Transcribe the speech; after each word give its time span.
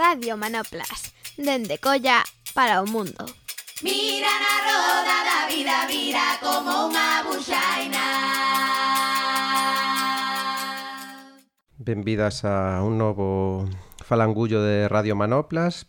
Radio 0.00 0.38
Manoplas, 0.38 1.12
dende 1.36 1.76
Colla 1.76 2.24
para 2.54 2.80
o 2.80 2.86
mundo. 2.88 3.20
Mira 3.84 4.32
na 4.32 4.56
roda 4.64 5.18
da 5.28 5.40
vida, 5.44 5.84
vira 5.92 6.40
como 6.40 6.88
unha 6.88 7.20
buxaina. 7.28 8.06
Benvidas 11.76 12.48
a 12.48 12.80
un 12.80 12.96
novo 12.96 13.68
falangullo 14.00 14.64
de 14.64 14.88
Radio 14.88 15.20
Manoplas. 15.20 15.84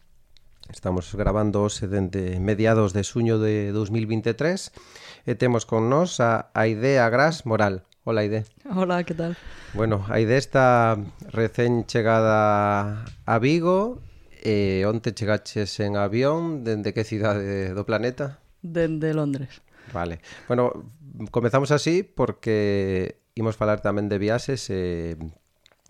Estamos 0.68 1.16
grabando 1.16 1.72
dende 1.72 2.44
mediados 2.44 2.92
de 2.92 3.08
suño 3.08 3.40
de 3.40 3.72
2023 3.72 4.76
e 5.24 5.40
temos 5.40 5.64
con 5.64 5.88
nós 5.88 6.20
a 6.20 6.52
Idea 6.68 7.08
Gras 7.08 7.48
Moral, 7.48 7.88
Ola, 8.04 8.22
Aide. 8.22 8.46
Ola, 8.66 9.04
que 9.04 9.14
tal? 9.14 9.38
Bueno, 9.74 10.04
Aide 10.10 10.38
está 10.38 10.98
recén 11.30 11.86
chegada 11.86 13.06
a 13.26 13.38
Vigo 13.38 14.02
e 14.42 14.82
onte 14.90 15.14
chegaches 15.14 15.78
en 15.86 15.94
avión 16.02 16.66
dende 16.66 16.98
que 16.98 17.06
cidade 17.06 17.78
do 17.78 17.86
planeta? 17.86 18.42
Dende 18.66 19.14
Londres. 19.14 19.62
Vale. 19.94 20.18
Bueno, 20.50 20.82
comezamos 21.30 21.70
así 21.70 22.02
porque 22.02 23.22
imos 23.38 23.54
falar 23.54 23.86
tamén 23.86 24.10
de 24.10 24.18
viaxes 24.18 24.74
e 24.74 25.14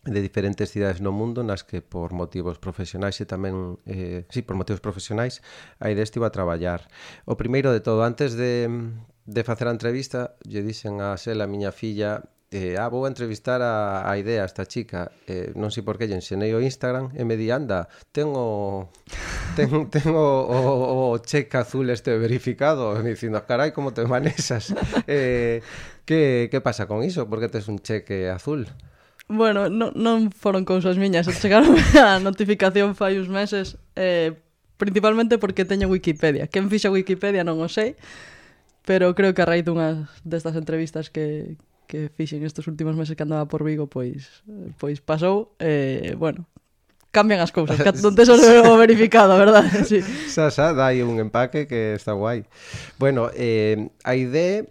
de 0.04 0.20
diferentes 0.20 0.74
cidades 0.74 1.00
no 1.00 1.16
mundo 1.16 1.48
nas 1.48 1.64
que 1.64 1.80
por 1.80 2.12
motivos 2.12 2.58
profesionais 2.58 3.16
e 3.22 3.26
tamén 3.30 3.80
eh, 3.88 4.28
sí, 4.34 4.44
por 4.44 4.60
motivos 4.60 4.84
profesionais 4.84 5.40
a 5.80 5.88
Aide 5.88 6.04
estiva 6.04 6.28
a 6.28 6.36
traballar. 6.36 6.92
O 7.24 7.40
primeiro 7.40 7.72
de 7.72 7.80
todo, 7.80 8.04
antes 8.04 8.36
de, 8.36 8.68
de 9.26 9.44
facer 9.44 9.68
a 9.68 9.76
entrevista 9.76 10.36
lle 10.46 10.66
dixen 10.66 11.02
a 11.02 11.18
Sela, 11.18 11.46
a 11.46 11.52
miña 11.52 11.72
filla 11.72 12.26
eh, 12.52 12.76
ah, 12.78 12.90
vou 12.92 13.08
a 13.08 13.10
entrevistar 13.10 13.64
a, 13.64 14.04
a 14.04 14.18
idea, 14.20 14.44
a 14.44 14.46
esta 14.46 14.68
chica 14.68 15.12
eh, 15.24 15.56
non 15.56 15.72
sei 15.72 15.88
por 15.88 15.96
que 15.96 16.04
lle 16.04 16.20
enxenei 16.20 16.52
o 16.52 16.60
Instagram 16.60 17.16
e 17.16 17.24
me 17.24 17.40
di, 17.40 17.48
anda, 17.48 17.88
tengo 18.12 18.92
ten, 19.58 19.88
ten 19.88 20.12
o, 20.12 20.28
o, 20.52 21.16
o 21.16 21.20
cheque 21.24 21.56
azul 21.56 21.88
este 21.88 22.12
verificado 22.20 22.92
e 22.92 23.02
me 23.08 23.16
dicindo, 23.16 23.40
carai, 23.48 23.72
como 23.72 23.96
te 23.96 24.04
manexas 24.04 24.76
eh, 25.08 25.64
que, 26.04 26.52
que 26.52 26.60
pasa 26.60 26.92
con 26.92 27.08
iso? 27.08 27.32
porque 27.32 27.48
tes 27.48 27.72
un 27.72 27.80
cheque 27.80 28.28
azul? 28.28 28.68
Bueno, 29.32 29.72
no, 29.72 29.96
non 29.96 30.28
foron 30.36 30.68
cousas 30.68 31.00
miñas 31.00 31.32
chegaron 31.40 31.72
a 31.96 32.20
notificación 32.20 33.00
fai 33.00 33.16
uns 33.16 33.32
meses 33.32 33.80
eh, 33.96 34.36
principalmente 34.76 35.40
porque 35.40 35.64
teño 35.64 35.88
Wikipedia 35.88 36.52
quen 36.52 36.68
fixa 36.68 36.92
Wikipedia 36.92 37.48
non 37.48 37.64
o 37.64 37.72
sei 37.72 37.96
pero 38.86 39.14
creo 39.14 39.34
que 39.34 39.42
a 39.42 39.50
raíz 39.50 39.66
dunha 39.66 40.10
destas 40.26 40.58
entrevistas 40.58 41.10
que, 41.10 41.58
que 41.86 42.10
fixen 42.10 42.42
estes 42.46 42.66
últimos 42.68 42.98
meses 42.98 43.16
que 43.16 43.24
andaba 43.24 43.46
por 43.46 43.64
Vigo, 43.64 43.86
pois 43.88 44.42
pois 44.82 45.02
pasou, 45.02 45.54
eh, 45.60 46.16
bueno, 46.18 46.48
cambian 47.12 47.44
as 47.44 47.52
cousas, 47.52 47.78
que 47.78 47.92
non 48.04 48.16
te 48.16 48.24
o 48.26 48.76
verificado, 48.80 49.36
verdad? 49.36 49.68
Sí. 49.90 50.02
Xa, 50.02 50.50
xa, 50.50 50.72
dai 50.72 51.04
un 51.04 51.20
empaque 51.20 51.68
que 51.68 51.94
está 52.00 52.16
guai. 52.16 52.48
Bueno, 52.98 53.30
eh, 53.36 53.92
a 54.08 54.16
idea 54.16 54.66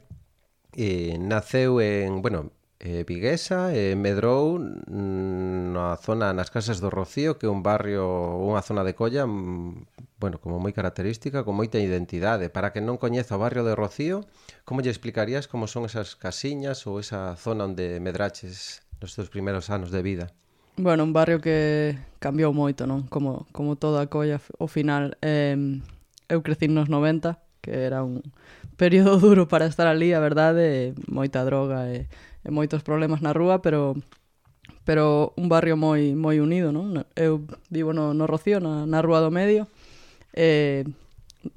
eh, 0.75 1.15
naceu 1.21 1.79
en, 1.79 2.25
bueno, 2.25 2.51
eh, 2.81 3.05
viguesa 3.05 3.77
e 3.77 3.93
eh, 3.93 3.95
medrou 3.95 4.57
mm, 4.57 5.77
na 5.77 6.01
zona 6.01 6.33
nas 6.33 6.49
Casas 6.49 6.81
do 6.81 6.89
Rocío, 6.89 7.37
que 7.37 7.45
é 7.45 7.53
un 7.53 7.61
barrio, 7.61 8.09
unha 8.41 8.65
zona 8.65 8.81
de 8.89 8.97
colla, 8.97 9.29
mm, 9.29 10.17
bueno, 10.17 10.41
como 10.41 10.57
moi 10.57 10.73
característica, 10.73 11.45
con 11.45 11.61
moita 11.61 11.77
identidade. 11.77 12.49
Para 12.49 12.73
que 12.73 12.81
non 12.81 12.97
coñeza 12.97 13.37
o 13.37 13.43
barrio 13.45 13.69
de 13.69 13.77
Rocío, 13.77 14.25
como 14.65 14.81
lle 14.81 14.89
explicarías 14.89 15.45
como 15.45 15.69
son 15.69 15.85
esas 15.85 16.17
casiñas 16.17 16.89
ou 16.89 16.97
esa 16.97 17.37
zona 17.37 17.69
onde 17.69 18.01
medraches 18.01 18.81
nos 18.97 19.13
teus 19.13 19.29
primeiros 19.29 19.69
anos 19.69 19.93
de 19.93 20.01
vida? 20.01 20.33
Bueno, 20.81 21.05
un 21.05 21.13
barrio 21.13 21.45
que 21.45 22.01
cambiou 22.17 22.57
moito, 22.57 22.89
non? 22.89 23.05
Como, 23.13 23.45
como 23.53 23.77
toda 23.77 24.01
a 24.01 24.09
colla, 24.09 24.41
ao 24.57 24.73
final, 24.73 25.21
eh, 25.21 25.53
eu 26.33 26.41
crecí 26.41 26.65
nos 26.65 26.89
90, 26.89 27.37
que 27.61 27.85
era 27.85 28.01
un 28.01 28.25
período 28.81 29.21
duro 29.25 29.53
para 29.53 29.69
estar 29.69 29.85
ali, 29.85 30.17
a 30.17 30.21
verdade, 30.25 30.97
moita 31.05 31.45
droga 31.45 31.93
e... 31.93 32.09
Eh, 32.09 32.30
e 32.45 32.49
moitos 32.49 32.83
problemas 32.83 33.21
na 33.21 33.33
rúa, 33.33 33.61
pero 33.61 33.97
pero 34.85 35.33
un 35.37 35.49
barrio 35.49 35.77
moi 35.77 36.17
moi 36.17 36.41
unido, 36.41 36.73
non? 36.73 37.05
Eu 37.15 37.45
vivo 37.69 37.93
no, 37.93 38.17
no 38.17 38.25
Rocío, 38.25 38.59
na, 38.59 38.89
na 38.89 39.05
Rúa 39.05 39.21
do 39.21 39.31
Medio, 39.31 39.69
e 40.33 40.85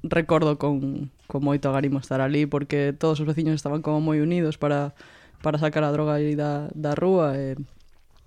recordo 0.04 0.58
con, 0.58 1.10
con 1.28 1.44
moito 1.44 1.68
agarimo 1.70 2.00
estar 2.00 2.22
ali 2.22 2.46
porque 2.46 2.94
todos 2.94 3.20
os 3.20 3.28
veciños 3.28 3.56
estaban 3.56 3.82
como 3.82 4.00
moi 4.00 4.20
unidos 4.20 4.58
para, 4.58 4.96
para 5.44 5.60
sacar 5.60 5.84
a 5.84 5.92
droga 5.92 6.16
ali 6.16 6.36
da, 6.36 6.72
da 6.72 6.96
rúa 6.96 7.36
e, 7.36 7.56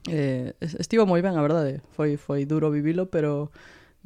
e 0.08 0.52
estivo 0.60 1.06
moi 1.08 1.20
ben, 1.20 1.36
a 1.36 1.44
verdade. 1.44 1.80
Foi 1.96 2.16
foi 2.16 2.44
duro 2.44 2.72
vivilo, 2.72 3.08
pero 3.08 3.52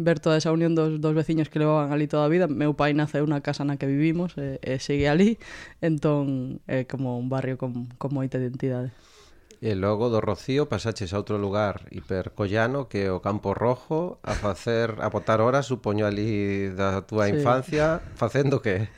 ver 0.01 0.19
toda 0.19 0.41
esa 0.41 0.51
unión 0.51 0.75
dos, 0.75 1.01
dos 1.01 1.15
veciños 1.15 1.49
que 1.53 1.61
levaban 1.61 1.93
ali 1.93 2.09
toda 2.09 2.25
a 2.25 2.33
vida. 2.33 2.49
Meu 2.49 2.73
pai 2.73 2.97
naceu 2.97 3.29
na 3.29 3.45
casa 3.45 3.69
na 3.69 3.77
que 3.77 3.85
vivimos 3.85 4.33
e, 4.41 4.57
e 4.65 4.81
segue 4.81 5.13
ali, 5.13 5.37
entón 5.85 6.65
é 6.65 6.89
como 6.89 7.21
un 7.21 7.29
barrio 7.29 7.61
con, 7.61 7.93
con 8.01 8.11
moita 8.17 8.41
identidade. 8.41 8.91
E 9.61 9.77
logo 9.77 10.09
do 10.09 10.25
Rocío 10.25 10.73
pasaches 10.73 11.13
a 11.13 11.21
outro 11.21 11.37
lugar 11.37 11.85
hipercollano 11.93 12.89
que 12.89 13.05
é 13.05 13.13
o 13.13 13.21
Campo 13.21 13.53
Rojo 13.53 14.17
a 14.25 14.33
facer 14.33 14.97
a 15.05 15.13
botar 15.13 15.45
horas, 15.45 15.69
supoño 15.69 16.09
ali 16.09 16.73
da 16.73 17.05
túa 17.05 17.29
sí. 17.29 17.37
infancia, 17.37 18.01
facendo 18.17 18.65
que? 18.65 18.89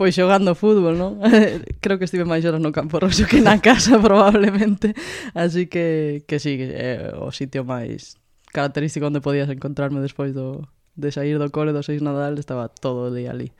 Pois 0.00 0.16
xogando 0.16 0.56
fútbol, 0.56 0.96
non? 0.96 1.20
Creo 1.84 2.00
que 2.00 2.08
estive 2.08 2.24
máis 2.24 2.40
horas 2.48 2.64
no 2.64 2.72
Campo 2.72 2.96
Rojo 2.96 3.28
que 3.28 3.44
na 3.44 3.60
casa 3.60 4.00
probablemente, 4.08 4.96
así 5.36 5.68
que 5.68 6.24
que 6.24 6.40
si 6.40 6.56
sí, 6.56 6.72
é 6.72 7.12
o 7.12 7.28
sitio 7.28 7.68
máis 7.68 8.16
característico 8.52 9.06
onde 9.06 9.20
podías 9.20 9.48
encontrarme 9.48 10.00
despois 10.00 10.32
do, 10.32 10.66
de 10.96 11.12
sair 11.12 11.38
do 11.38 11.48
cole 11.50 11.72
do 11.72 11.82
seis 11.82 12.02
Nadal, 12.02 12.38
estaba 12.38 12.68
todo 12.68 13.08
o 13.08 13.14
día 13.14 13.30
ali. 13.30 13.52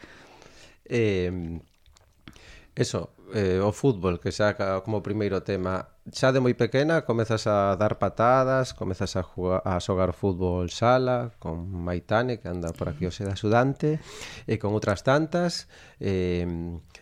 Eh, 0.89 1.61
eso, 2.79 3.11
eh, 3.35 3.61
o 3.61 3.73
fútbol, 3.73 4.21
que 4.21 4.31
xa 4.33 4.55
como 4.87 5.03
primeiro 5.03 5.43
tema, 5.43 5.91
xa 6.15 6.33
de 6.33 6.41
moi 6.41 6.55
pequena 6.55 7.03
comezas 7.05 7.45
a 7.51 7.75
dar 7.75 7.99
patadas, 7.99 8.73
comezas 8.73 9.19
a, 9.19 9.23
jugar, 9.27 9.61
a 9.67 9.83
xogar 9.83 10.15
fútbol 10.15 10.71
sala 10.71 11.35
con 11.43 11.67
Maitane, 11.69 12.39
que 12.39 12.49
anda 12.49 12.71
por 12.73 12.89
aquí 12.89 13.05
o 13.05 13.13
seda 13.13 13.35
sudante, 13.35 13.99
e 14.47 14.57
con 14.57 14.73
outras 14.73 15.03
tantas. 15.03 15.67
Eh, 15.99 16.47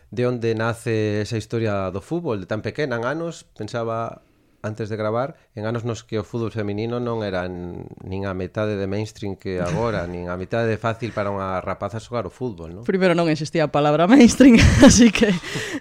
de 0.09 0.23
onde 0.25 0.57
nace 0.57 1.21
esa 1.21 1.37
historia 1.37 1.93
do 1.93 2.01
fútbol? 2.01 2.43
De 2.43 2.49
tan 2.49 2.65
pequena, 2.65 2.97
en 2.97 3.05
anos, 3.05 3.45
pensaba 3.55 4.26
antes 4.67 4.91
de 4.91 4.99
gravar, 4.99 5.39
en 5.55 5.65
anos 5.65 5.87
nos 5.87 6.03
que 6.03 6.19
o 6.19 6.27
fútbol 6.27 6.51
feminino 6.51 6.99
non 6.99 7.23
era 7.23 7.47
nin 7.47 8.27
a 8.27 8.35
metade 8.35 8.75
de 8.75 8.85
mainstream 8.85 9.39
que 9.39 9.63
agora, 9.63 10.03
nin 10.05 10.27
a 10.27 10.35
metade 10.35 10.67
de 10.67 10.75
fácil 10.75 11.15
para 11.15 11.31
unha 11.31 11.57
rapaza 11.63 12.03
xogar 12.03 12.27
o 12.27 12.31
fútbol, 12.31 12.75
non? 12.75 12.83
Primeiro 12.83 13.15
non 13.15 13.31
existía 13.31 13.65
a 13.65 13.71
palabra 13.71 14.05
mainstream, 14.11 14.59
así 14.83 15.09
que 15.09 15.31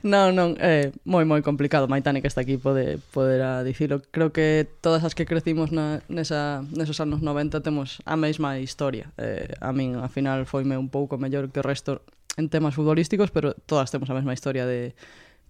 non, 0.07 0.33
non, 0.33 0.55
é 0.63 0.89
eh, 0.89 0.97
moi 1.03 1.27
moi 1.27 1.43
complicado, 1.43 1.91
Maitane 1.91 2.23
que 2.23 2.31
está 2.31 2.47
aquí 2.47 2.57
pode 2.57 3.03
poder 3.11 3.43
dicilo. 3.65 4.03
Creo 4.11 4.33
que 4.33 4.67
todas 4.81 5.05
as 5.05 5.15
que 5.15 5.27
crecimos 5.27 5.73
na, 5.73 6.03
nesa, 6.09 6.65
nesos 6.73 7.01
anos 7.01 7.23
90 7.23 7.61
temos 7.61 8.01
a 8.05 8.17
mesma 8.17 8.59
historia. 8.59 9.13
Eh, 9.19 9.53
a 9.61 9.73
min, 9.73 9.97
a 9.97 10.09
final, 10.09 10.47
foime 10.47 10.77
un 10.79 10.89
pouco 10.89 11.19
mellor 11.19 11.51
que 11.51 11.61
o 11.61 11.67
resto 11.67 12.03
en 12.37 12.49
temas 12.49 12.75
futbolísticos, 12.75 13.31
pero 13.31 13.55
todas 13.55 13.91
temos 13.91 14.11
a 14.11 14.15
mesma 14.15 14.33
historia 14.33 14.67
de 14.67 14.95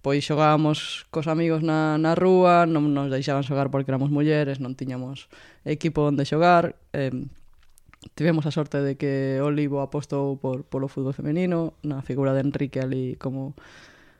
pois 0.01 0.23
xogábamos 0.23 1.05
cos 1.11 1.27
amigos 1.27 1.63
na, 1.63 1.97
na 1.97 2.13
rúa, 2.15 2.69
non 2.69 2.93
nos 2.93 3.09
deixaban 3.11 3.43
xogar 3.43 3.73
porque 3.73 3.91
éramos 3.91 4.13
mulleres, 4.13 4.61
non 4.61 4.77
tiñamos 4.77 5.27
equipo 5.65 6.07
onde 6.07 6.23
xogar, 6.23 6.77
eh, 6.93 7.13
tivemos 8.15 8.45
a 8.45 8.51
sorte 8.51 8.79
de 8.81 8.95
que 8.95 9.41
Olivo 9.41 9.81
apostou 9.81 10.37
por 10.37 10.63
polo 10.63 10.87
fútbol 10.87 11.17
femenino, 11.17 11.73
na 11.83 12.01
figura 12.05 12.33
de 12.33 12.41
Enrique 12.45 12.79
ali 12.79 13.17
como 13.17 13.57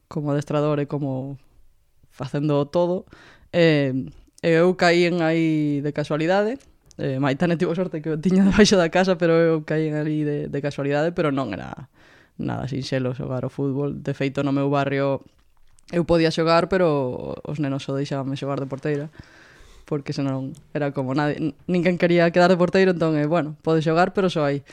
como 0.07 0.31
adestrador 0.31 0.79
e 0.79 0.87
como 0.87 1.37
facendo 2.11 2.65
todo. 2.67 3.05
Eh, 3.51 3.93
eu 4.41 4.75
caí 4.79 5.05
en 5.05 5.21
aí 5.21 5.81
de 5.81 5.91
casualidade, 5.93 6.59
eh, 6.97 7.19
Maitane 7.19 7.57
tivo 7.57 7.75
sorte 7.75 8.01
que 8.01 8.09
o 8.09 8.19
tiña 8.19 8.43
debaixo 8.49 8.77
da 8.77 8.89
casa, 8.89 9.17
pero 9.17 9.33
eu 9.37 9.63
caí 9.63 9.87
en 9.87 9.95
ali 9.95 10.23
de, 10.23 10.47
de 10.49 10.59
casualidade, 10.61 11.13
pero 11.13 11.29
non 11.31 11.53
era 11.53 11.89
nada 12.37 12.65
sinxelo 12.69 13.13
xogar 13.13 13.45
o 13.45 13.53
fútbol. 13.53 14.01
De 14.01 14.13
feito, 14.17 14.41
no 14.41 14.53
meu 14.53 14.69
barrio 14.69 15.21
eu 15.91 16.03
podía 16.03 16.31
xogar, 16.33 16.67
pero 16.67 17.37
os 17.43 17.57
nenos 17.59 17.83
só 17.87 17.95
deixabanme 17.95 18.39
xogar 18.39 18.59
de 18.59 18.67
porteira 18.67 19.07
porque 19.87 20.11
senón 20.11 20.51
era 20.75 20.91
como 20.91 21.15
nadie, 21.15 21.55
ninguén 21.65 21.95
quería 21.95 22.27
quedar 22.35 22.51
de 22.51 22.59
porteiro, 22.59 22.91
entón, 22.91 23.15
eh, 23.15 23.25
bueno, 23.25 23.55
pode 23.63 23.79
xogar, 23.79 24.11
pero 24.11 24.27
só 24.27 24.43
aí 24.43 24.67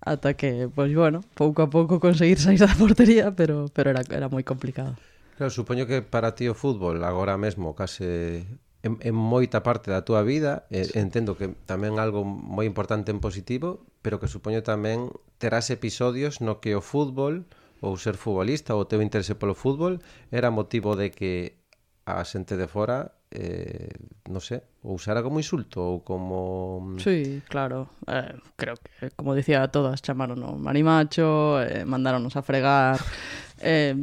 ata 0.00 0.34
que, 0.34 0.68
pois 0.72 0.88
pues, 0.88 0.96
bueno, 0.96 1.20
pouco 1.36 1.62
a 1.62 1.68
pouco 1.68 2.00
conseguir 2.00 2.40
sair 2.40 2.58
da 2.58 2.72
portería, 2.72 3.36
pero 3.36 3.68
pero 3.72 3.92
era 3.92 4.00
era 4.08 4.32
moi 4.32 4.44
complicado. 4.44 4.96
Claro, 5.36 5.52
supoño 5.52 5.84
que 5.84 6.00
para 6.00 6.32
ti 6.32 6.48
o 6.48 6.56
fútbol 6.56 7.04
agora 7.04 7.36
mesmo 7.36 7.76
case 7.76 8.48
en, 8.84 9.00
en 9.00 9.14
moita 9.16 9.64
parte 9.64 9.92
da 9.92 10.04
túa 10.04 10.24
vida, 10.24 10.64
sí. 10.72 10.80
eh, 10.80 11.00
entendo 11.00 11.36
que 11.36 11.52
tamén 11.68 12.00
algo 12.00 12.24
moi 12.24 12.64
importante 12.68 13.12
en 13.12 13.20
positivo, 13.20 13.84
pero 14.00 14.20
que 14.20 14.32
supoño 14.32 14.64
tamén 14.64 15.12
terás 15.36 15.68
episodios 15.68 16.40
no 16.40 16.60
que 16.60 16.72
o 16.72 16.84
fútbol 16.84 17.48
ou 17.84 18.00
ser 18.00 18.16
futbolista 18.16 18.72
ou 18.72 18.82
o 18.82 18.88
teu 18.88 19.04
interese 19.04 19.36
polo 19.36 19.52
fútbol 19.52 20.00
era 20.32 20.48
motivo 20.48 20.96
de 20.96 21.12
que 21.12 21.60
a 22.08 22.24
xente 22.24 22.56
de 22.56 22.64
fora 22.64 23.12
eh, 23.34 23.90
non 24.30 24.40
sei, 24.40 24.62
o 24.86 24.94
usara 24.94 25.20
como 25.20 25.42
insulto 25.42 25.82
ou 25.82 26.06
como... 26.06 26.80
Mm, 26.80 27.02
sí, 27.02 27.42
claro. 27.50 27.90
Eh, 28.06 28.38
creo 28.54 28.78
que, 28.78 29.10
como 29.18 29.34
dicía 29.34 29.66
todas, 29.68 30.00
chamaronos 30.00 30.54
marimacho, 30.56 31.58
eh, 31.60 31.82
mandaronos 31.84 32.38
a 32.38 32.46
fregar. 32.46 32.96
eh, 33.60 33.98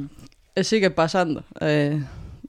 e 0.52 0.62
sigue 0.68 0.92
pasando. 0.92 1.48
Eh, 1.64 1.96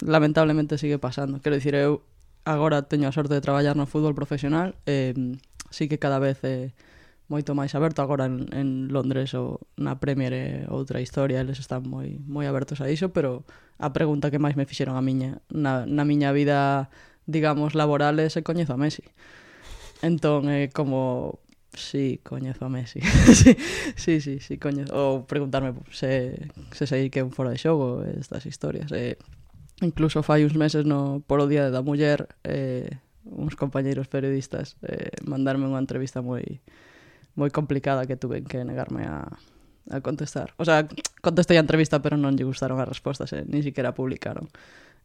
lamentablemente 0.02 0.74
sigue 0.76 0.98
pasando. 0.98 1.38
Quero 1.38 1.54
dicir, 1.54 1.78
eu 1.78 2.02
agora 2.42 2.82
teño 2.90 3.06
a 3.06 3.14
sorte 3.14 3.38
de 3.38 3.44
traballar 3.44 3.78
no 3.78 3.86
fútbol 3.86 4.18
profesional. 4.18 4.74
Eh, 4.84 5.14
sí 5.70 5.86
que 5.86 6.02
cada 6.02 6.18
vez... 6.18 6.42
Eh, 6.42 6.74
moito 7.28 7.54
máis 7.54 7.74
aberto 7.74 8.02
agora 8.02 8.26
en, 8.26 8.48
en 8.52 8.68
Londres 8.90 9.34
ou 9.34 9.62
na 9.78 9.98
Premier 9.98 10.32
é 10.34 10.48
outra 10.68 11.00
historia, 11.00 11.40
eles 11.40 11.58
están 11.62 11.86
moi 11.86 12.18
moi 12.26 12.46
abertos 12.46 12.80
a 12.82 12.90
iso, 12.90 13.10
pero 13.14 13.46
a 13.78 13.90
pregunta 13.94 14.30
que 14.30 14.42
máis 14.42 14.58
me 14.58 14.66
fixeron 14.66 14.98
a 14.98 15.02
miña 15.02 15.42
na, 15.50 15.86
na 15.86 16.04
miña 16.06 16.30
vida, 16.34 16.90
digamos, 17.26 17.74
laboral 17.74 18.18
é 18.18 18.28
se 18.28 18.42
coñezo 18.42 18.74
a 18.74 18.80
Messi. 18.80 19.04
Entón 20.02 20.50
é 20.50 20.68
como 20.68 21.38
Sí, 21.72 22.20
coñezo 22.22 22.66
a 22.66 22.68
Messi. 22.68 23.00
sí, 23.32 23.56
sí, 23.96 24.20
sí, 24.20 24.40
sí, 24.40 24.58
coñezo. 24.58 24.92
Ou 24.92 25.24
preguntarme 25.24 25.72
se, 25.88 26.36
se 26.76 26.84
sei 26.84 27.08
que 27.08 27.20
é 27.20 27.24
un 27.24 27.32
fora 27.32 27.48
de 27.48 27.56
xogo 27.56 28.04
estas 28.04 28.44
historias. 28.44 28.92
Eh, 28.92 29.16
incluso 29.80 30.20
fai 30.20 30.44
uns 30.44 30.52
meses 30.52 30.84
no 30.84 31.24
polo 31.24 31.48
Día 31.48 31.72
da 31.72 31.80
Muller 31.80 32.28
eh, 32.44 33.00
uns 33.24 33.56
compañeiros 33.56 34.04
periodistas 34.06 34.76
eh, 34.84 35.16
mandarme 35.24 35.64
unha 35.64 35.80
entrevista 35.80 36.20
moi 36.20 36.60
moi 37.34 37.48
complicada 37.48 38.04
que 38.04 38.16
tuve 38.16 38.44
que 38.44 38.64
negarme 38.64 39.08
a, 39.08 39.26
a 39.90 39.98
contestar. 40.00 40.54
O 40.58 40.64
sea, 40.64 40.86
contestei 41.20 41.56
a 41.56 41.64
entrevista, 41.64 42.00
pero 42.04 42.16
non 42.20 42.36
lle 42.36 42.46
gustaron 42.46 42.78
as 42.78 42.88
respostas, 42.88 43.32
eh? 43.32 43.44
ni 43.48 43.64
siquiera 43.64 43.96
publicaron. 43.96 44.48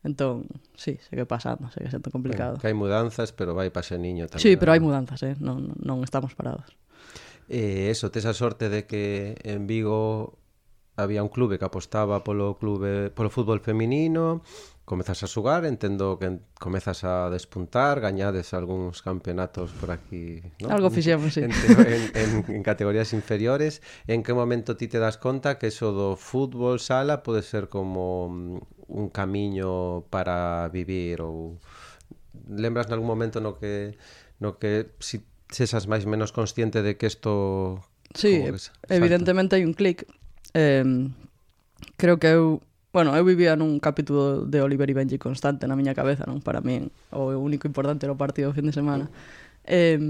Entón, 0.04 0.46
sí, 0.76 1.00
segue 1.10 1.26
pasando, 1.26 1.72
segue 1.72 1.90
sendo 1.90 2.12
complicado. 2.12 2.58
Bueno, 2.58 2.62
que 2.62 2.70
hai 2.70 2.78
mudanzas, 2.78 3.34
pero 3.34 3.58
vai 3.58 3.74
para 3.74 3.98
niño 3.98 4.30
tamén. 4.30 4.44
Sí, 4.44 4.56
pero 4.60 4.72
hai 4.72 4.82
mudanzas, 4.84 5.24
eh? 5.26 5.36
non, 5.42 5.74
non 5.82 6.06
estamos 6.06 6.38
parados. 6.38 6.78
Eh, 7.50 7.90
eso, 7.90 8.12
tes 8.12 8.28
a 8.28 8.36
sorte 8.36 8.70
de 8.70 8.86
que 8.86 9.40
en 9.42 9.66
Vigo 9.66 10.38
había 10.98 11.24
un 11.24 11.30
clube 11.30 11.58
que 11.58 11.66
apostaba 11.66 12.24
polo 12.24 12.58
clube 12.58 13.10
polo 13.10 13.30
fútbol 13.30 13.62
feminino, 13.62 14.44
comezas 14.88 15.20
a 15.20 15.28
xugar, 15.28 15.68
entendo 15.68 16.16
que 16.16 16.40
comezas 16.56 17.04
a 17.04 17.28
despuntar, 17.28 18.00
gañades 18.00 18.56
algúns 18.56 19.04
campeonatos 19.04 19.76
por 19.76 19.92
aquí, 19.92 20.40
¿no? 20.64 20.72
Algo 20.72 20.88
fixemos, 20.88 21.36
sí. 21.36 21.44
En, 21.44 21.52
en, 21.52 22.04
en, 22.16 22.30
en 22.48 22.62
categorías 22.64 23.12
inferiores, 23.12 23.84
en 24.08 24.24
que 24.24 24.32
momento 24.32 24.80
ti 24.80 24.88
te 24.88 24.96
das 24.96 25.20
conta 25.20 25.60
que 25.60 25.68
eso 25.68 25.92
do 25.92 26.16
fútbol 26.16 26.80
sala 26.80 27.20
pode 27.20 27.44
ser 27.44 27.68
como 27.68 28.32
mm, 28.32 28.88
un 28.88 29.12
camiño 29.12 30.08
para 30.08 30.72
vivir 30.72 31.20
ou 31.20 31.60
lembras 32.48 32.88
nalgún 32.88 33.12
momento 33.12 33.44
no 33.44 33.60
que 33.60 34.00
no 34.40 34.56
que 34.56 34.96
si 35.04 35.20
sesas 35.52 35.92
máis 35.92 36.08
menos 36.08 36.32
consciente 36.32 36.80
de 36.80 36.96
que 36.96 37.12
isto 37.12 37.84
Sí, 38.16 38.40
evidentemente 38.88 39.60
hai 39.60 39.68
un 39.68 39.76
clic. 39.76 40.08
Eh, 40.56 41.12
creo 42.00 42.24
que 42.24 42.32
eu 42.32 42.64
Bueno, 42.98 43.16
eu 43.16 43.22
vivía 43.22 43.54
nun 43.54 43.78
capítulo 43.78 44.50
de 44.50 44.58
Oliver 44.58 44.90
e 44.90 44.98
Benji 44.98 45.22
constante 45.22 45.70
na 45.70 45.78
miña 45.78 45.94
cabeza, 45.94 46.26
non? 46.26 46.42
Para 46.42 46.66
min, 46.66 46.90
o 47.14 47.30
único 47.38 47.70
importante 47.70 48.10
era 48.10 48.18
o 48.18 48.18
partido 48.18 48.50
do 48.50 48.58
fin 48.58 48.66
de 48.66 48.74
semana. 48.74 49.14
Eh, 49.70 50.02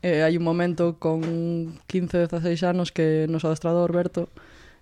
eh, 0.00 0.24
hai 0.24 0.32
un 0.40 0.40
momento 0.40 0.96
con 0.96 1.20
15, 1.84 2.24
16 2.32 2.64
anos 2.64 2.88
que 2.88 3.28
nos 3.28 3.44
adestrador 3.44 3.92
Berto 3.92 4.32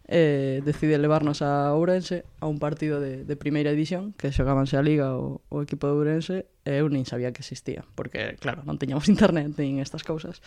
eh, 0.07 0.63
decide 0.63 0.95
levarnos 0.95 1.43
a 1.43 1.75
Ourense 1.75 2.23
a 2.39 2.47
un 2.47 2.63
partido 2.63 3.03
de, 3.03 3.27
de 3.27 3.35
primeira 3.35 3.75
edición 3.75 4.15
que 4.15 4.31
xogábanse 4.31 4.79
a 4.79 4.87
Liga 4.87 5.19
o, 5.19 5.43
o 5.51 5.59
equipo 5.59 5.91
de 5.91 5.95
Ourense 5.99 6.37
e 6.63 6.79
eu 6.79 6.87
nin 6.87 7.03
sabía 7.03 7.35
que 7.35 7.43
existía 7.43 7.83
porque, 7.99 8.39
claro, 8.39 8.63
non 8.63 8.79
teñamos 8.79 9.11
internet 9.15 9.59
nin 9.59 9.83
estas 9.83 10.07
cousas 10.07 10.39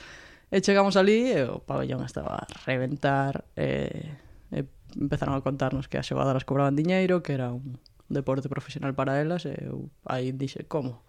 e 0.56 0.64
chegamos 0.64 0.96
ali 0.96 1.36
e 1.36 1.44
o 1.52 1.60
pabellón 1.60 2.08
estaba 2.08 2.48
a 2.48 2.64
reventar 2.64 3.44
eh, 3.60 4.24
e 4.52 4.66
empezaron 4.96 5.36
a 5.36 5.44
contarnos 5.44 5.88
que 5.92 6.00
as 6.00 6.08
xogadoras 6.08 6.48
cobraban 6.48 6.76
diñeiro, 6.76 7.22
que 7.24 7.36
era 7.36 7.52
un 7.52 7.80
deporte 8.08 8.48
profesional 8.48 8.96
para 8.96 9.20
elas, 9.20 9.44
e 9.46 9.54
eu 9.68 9.92
aí 10.08 10.32
dixe, 10.32 10.64
como? 10.66 11.04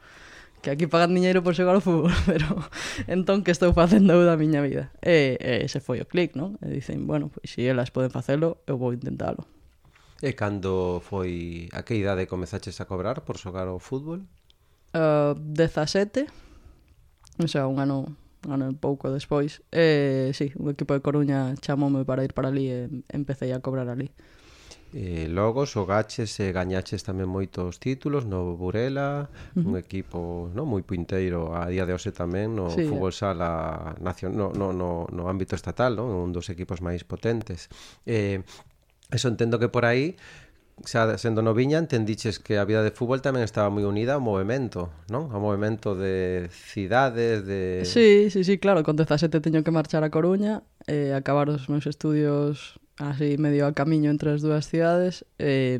Que 0.62 0.74
aquí 0.74 0.90
pagan 0.90 1.14
diñeiro 1.14 1.46
por 1.46 1.54
xogar 1.54 1.78
ao 1.78 1.84
fútbol, 1.84 2.10
pero 2.28 2.66
entón 3.06 3.46
que 3.46 3.54
estou 3.54 3.70
facendo 3.70 4.14
eu 4.18 4.26
da 4.26 4.34
miña 4.34 4.58
vida? 4.58 4.90
E, 4.98 5.38
e 5.38 5.62
ese 5.62 5.78
foi 5.78 6.02
o 6.02 6.06
clic, 6.10 6.34
non? 6.34 6.58
E 6.58 6.70
dicen, 6.70 7.06
bueno, 7.06 7.30
pois, 7.30 7.46
se 7.46 7.62
elas 7.62 7.94
poden 7.94 8.10
facelo, 8.10 8.58
eu 8.66 8.74
vou 8.74 8.90
intentalo. 8.90 9.46
E 10.18 10.34
cando 10.34 10.98
foi... 10.98 11.70
A 11.70 11.86
que 11.86 11.94
idade 11.94 12.26
comezaches 12.26 12.82
a 12.82 12.90
cobrar 12.90 13.22
por 13.22 13.38
xogar 13.38 13.70
ao 13.70 13.78
fútbol? 13.78 14.26
Eh, 14.90 14.98
uh, 14.98 15.38
17. 15.38 16.26
O 17.38 17.46
sea, 17.46 17.70
un 17.70 17.78
ano 17.78 18.18
ganan 18.42 18.78
pouco 18.78 19.10
despois. 19.10 19.62
E, 19.72 20.30
sí, 20.34 20.52
o 20.58 20.70
equipo 20.70 20.94
de 20.94 21.02
Coruña 21.02 21.54
chamoume 21.58 22.04
para 22.04 22.22
ir 22.22 22.32
para 22.34 22.48
ali 22.48 22.70
e 22.70 22.78
empecé 23.10 23.50
a 23.50 23.60
cobrar 23.60 23.88
ali. 23.88 24.10
Eh, 24.94 25.28
logo 25.28 25.68
xogaches 25.68 26.32
e 26.40 26.48
gañaches 26.48 27.04
tamén 27.04 27.28
moitos 27.28 27.76
títulos 27.76 28.24
no 28.24 28.56
Burela, 28.56 29.28
uh 29.28 29.60
-huh. 29.60 29.68
un 29.68 29.74
equipo 29.76 30.48
non 30.56 30.64
moi 30.64 30.80
punteiro 30.80 31.52
a 31.52 31.68
día 31.68 31.84
de 31.84 31.92
hoxe 31.92 32.08
tamén 32.08 32.56
no 32.56 32.72
sí, 32.72 32.88
fútbol 32.88 33.12
sala 33.12 33.92
nacion, 34.00 34.32
no, 34.32 34.48
no, 34.56 34.72
no, 34.72 35.04
no 35.12 35.28
ámbito 35.28 35.52
estatal, 35.52 35.92
non? 35.92 36.08
un 36.08 36.32
dos 36.32 36.48
equipos 36.48 36.80
máis 36.80 37.04
potentes. 37.04 37.68
Eh, 38.08 38.40
eso 39.12 39.28
entendo 39.28 39.60
que 39.60 39.68
por 39.68 39.84
aí 39.84 40.16
xa 40.84 41.18
sendo 41.18 41.42
noviña 41.42 41.78
entendiches 41.78 42.38
que 42.38 42.58
a 42.58 42.64
vida 42.64 42.82
de 42.82 42.92
fútbol 42.92 43.24
tamén 43.24 43.42
estaba 43.42 43.72
moi 43.72 43.86
unida 43.86 44.18
ao 44.18 44.22
movimento, 44.22 44.92
non? 45.10 45.32
Ao 45.34 45.40
movimento 45.42 45.96
de 45.96 46.46
cidades, 46.50 47.42
de... 47.46 47.82
Sí, 47.88 48.28
sí, 48.30 48.44
sí, 48.44 48.58
claro, 48.60 48.84
con 48.84 48.94
17 48.94 49.40
teño 49.40 49.64
que 49.64 49.72
marchar 49.72 50.04
a 50.04 50.10
Coruña, 50.12 50.62
eh, 50.86 51.14
acabar 51.16 51.48
os 51.48 51.66
meus 51.72 51.88
estudios 51.88 52.78
así 52.98 53.38
medio 53.38 53.66
a 53.66 53.74
camiño 53.74 54.10
entre 54.10 54.34
as 54.34 54.42
dúas 54.42 54.66
cidades, 54.66 55.24
eh, 55.38 55.78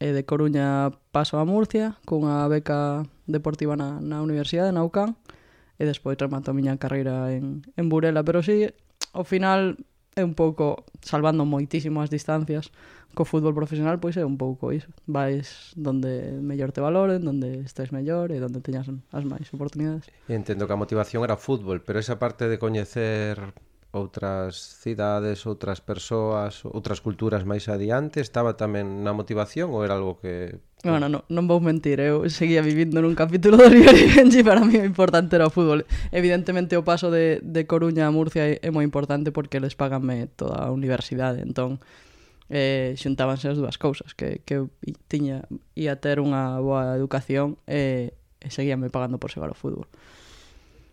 e 0.00 0.08
de 0.16 0.22
Coruña 0.24 0.96
paso 1.12 1.36
a 1.36 1.44
Murcia 1.44 2.00
cunha 2.08 2.48
beca 2.48 3.04
deportiva 3.28 3.76
na, 3.76 4.00
na 4.00 4.24
universidade, 4.24 4.72
na 4.72 4.80
UCAN, 4.80 5.12
e 5.76 5.84
despois 5.84 6.16
remato 6.16 6.50
a 6.50 6.56
miña 6.56 6.80
carreira 6.80 7.28
en, 7.36 7.64
en 7.76 7.86
Burela, 7.92 8.24
pero 8.24 8.40
sí, 8.40 8.72
ao 9.12 9.28
final 9.28 9.76
é 10.16 10.24
un 10.24 10.34
pouco, 10.34 10.84
salvando 11.00 11.46
moitísimo 11.46 12.02
as 12.02 12.10
distancias, 12.10 12.72
co 13.14 13.24
fútbol 13.26 13.54
profesional, 13.54 13.98
pois 13.98 14.16
é 14.16 14.24
un 14.24 14.38
pouco 14.38 14.70
iso. 14.74 14.90
Vais 15.06 15.74
donde 15.74 16.38
mellor 16.42 16.70
te 16.72 16.80
valoren, 16.80 17.22
donde 17.22 17.62
estés 17.62 17.90
mellor 17.90 18.30
e 18.30 18.38
donde 18.38 18.62
teñas 18.62 18.86
as 18.86 19.24
máis 19.26 19.46
oportunidades. 19.54 20.06
Entendo 20.30 20.66
que 20.66 20.74
a 20.74 20.80
motivación 20.80 21.22
era 21.22 21.38
o 21.38 21.40
fútbol, 21.40 21.82
pero 21.82 21.98
esa 21.98 22.18
parte 22.18 22.46
de 22.50 22.58
coñecer 22.58 23.54
outras 23.90 24.54
cidades, 24.56 25.46
outras 25.46 25.82
persoas, 25.82 26.62
outras 26.62 27.02
culturas 27.02 27.42
máis 27.42 27.66
adiante? 27.66 28.22
Estaba 28.22 28.54
tamén 28.54 29.02
na 29.02 29.10
motivación 29.10 29.74
ou 29.74 29.82
era 29.82 29.98
algo 29.98 30.22
que... 30.22 30.62
Bueno, 30.86 31.10
no, 31.10 31.26
non 31.26 31.44
vou 31.50 31.58
mentir, 31.58 31.98
eu 31.98 32.24
seguía 32.30 32.62
vivindo 32.62 33.02
nun 33.02 33.18
capítulo 33.18 33.58
do 33.58 33.66
Río 33.66 33.90
Benji, 33.90 34.46
para 34.46 34.62
mí 34.62 34.78
o 34.78 34.86
importante 34.86 35.34
era 35.34 35.50
o 35.50 35.52
fútbol. 35.52 35.82
Evidentemente 36.14 36.78
o 36.78 36.86
paso 36.86 37.10
de, 37.10 37.42
de 37.42 37.66
Coruña 37.66 38.06
a 38.06 38.14
Murcia 38.14 38.46
é, 38.46 38.62
é 38.62 38.70
moi 38.70 38.86
importante 38.86 39.34
porque 39.34 39.58
eles 39.58 39.74
paganme 39.74 40.30
toda 40.38 40.56
a 40.62 40.70
universidade, 40.70 41.42
entón 41.42 41.82
eh, 42.50 42.94
xuntábanse 42.98 43.50
as 43.50 43.58
dúas 43.58 43.78
cousas, 43.78 44.14
que, 44.14 44.42
que 44.46 44.54
eu 44.58 44.70
tiña, 45.06 45.46
ia 45.78 45.98
ter 45.98 46.18
unha 46.18 46.58
boa 46.62 46.98
educación 46.98 47.58
e, 47.66 48.14
e 48.42 48.48
seguíame 48.50 48.90
pagando 48.90 49.22
por 49.22 49.30
xogar 49.30 49.50
o 49.50 49.58
fútbol. 49.58 49.86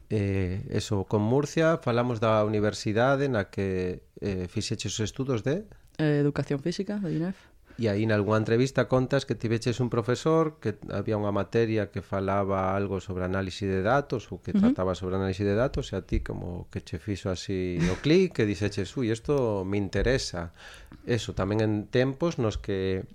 Eh, 0.09 0.63
eso, 0.69 1.03
con 1.03 1.21
Murcia 1.21 1.77
falamos 1.83 2.23
da 2.23 2.43
universidade 2.47 3.27
na 3.27 3.51
que 3.51 4.07
eh, 4.23 4.47
fixeches 4.47 4.95
os 4.95 5.03
estudos 5.03 5.43
de... 5.43 5.67
Eh, 5.99 6.23
Educación 6.23 6.63
Física, 6.63 6.95
da 6.95 7.11
INEF. 7.11 7.35
E 7.77 7.85
aí 7.93 8.09
nalgúa 8.09 8.41
entrevista 8.41 8.89
contas 8.89 9.29
que 9.29 9.37
tiveches 9.37 9.77
un 9.77 9.93
profesor 9.93 10.57
que 10.57 10.81
había 10.89 11.13
unha 11.13 11.29
materia 11.29 11.93
que 11.93 12.01
falaba 12.01 12.73
algo 12.73 12.97
sobre 12.97 13.21
análise 13.21 13.69
de 13.69 13.85
datos 13.85 14.33
ou 14.33 14.41
que 14.41 14.49
uh 14.49 14.57
-huh. 14.57 14.73
trataba 14.73 14.97
sobre 14.97 15.21
análise 15.21 15.45
de 15.45 15.53
datos 15.53 15.93
e 15.93 15.99
a 15.99 16.01
ti 16.01 16.25
como 16.25 16.65
que 16.73 16.81
che 16.81 16.97
fixo 16.97 17.29
así 17.29 17.77
o 17.85 18.01
clic 18.01 18.33
que 18.33 18.49
dixeches, 18.49 18.89
ui, 18.97 19.13
isto 19.13 19.61
me 19.61 19.77
interesa. 19.77 20.57
Eso, 21.05 21.37
tamén 21.37 21.61
en 21.61 21.85
tempos 21.93 22.41
nos 22.41 22.57
que 22.57 23.05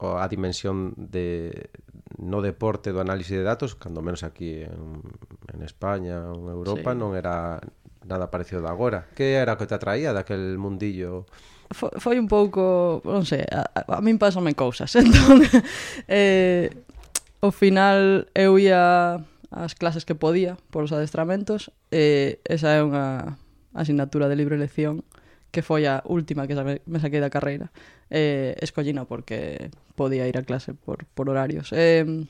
a 0.00 0.28
dimensión 0.28 0.92
de, 0.96 1.70
no 2.18 2.42
deporte 2.42 2.90
do 2.90 2.98
análise 2.98 3.36
de 3.38 3.46
datos, 3.46 3.78
cando 3.78 4.02
menos 4.02 4.26
aquí 4.26 4.66
en, 4.66 5.04
en 5.54 5.60
España 5.62 6.34
ou 6.34 6.42
en 6.42 6.50
Europa, 6.50 6.92
sí. 6.92 6.98
non 6.98 7.14
era 7.14 7.62
nada 8.02 8.32
parecido 8.32 8.64
de 8.64 8.70
agora. 8.70 9.06
Que 9.14 9.38
era 9.38 9.54
o 9.54 9.58
que 9.60 9.70
te 9.70 9.76
atraía 9.76 10.10
daquel 10.10 10.58
mundillo? 10.58 11.28
Foi, 11.70 11.94
foi 12.02 12.16
un 12.18 12.26
pouco, 12.26 12.98
non 13.06 13.22
sei, 13.22 13.46
a, 13.46 13.62
a, 13.62 13.80
a 13.86 14.02
min 14.02 14.18
pasame 14.18 14.58
cousas. 14.58 14.90
Entón, 14.98 15.46
eh, 16.10 16.74
ao 17.38 17.54
final 17.54 18.26
eu 18.34 18.58
ia 18.58 19.22
as 19.50 19.74
clases 19.74 20.06
que 20.06 20.14
podía 20.14 20.58
por 20.70 20.86
os 20.86 20.92
adestramentos 20.92 21.70
e 21.90 22.38
eh, 22.38 22.54
esa 22.54 22.74
é 22.74 22.82
unha 22.82 23.38
asignatura 23.74 24.30
de 24.30 24.38
libre 24.38 24.54
elección 24.54 25.02
que 25.50 25.62
foi 25.62 25.86
a 25.86 26.02
última 26.06 26.46
que 26.46 26.54
me 26.86 26.98
saquei 26.98 27.20
da 27.20 27.30
carreira. 27.30 27.74
Eh, 28.10 28.54
escollina 28.62 29.04
porque 29.04 29.70
podía 29.94 30.26
ir 30.26 30.38
a 30.38 30.46
clase 30.46 30.74
por, 30.74 31.06
por 31.14 31.28
horarios. 31.30 31.70
Eh, 31.74 32.26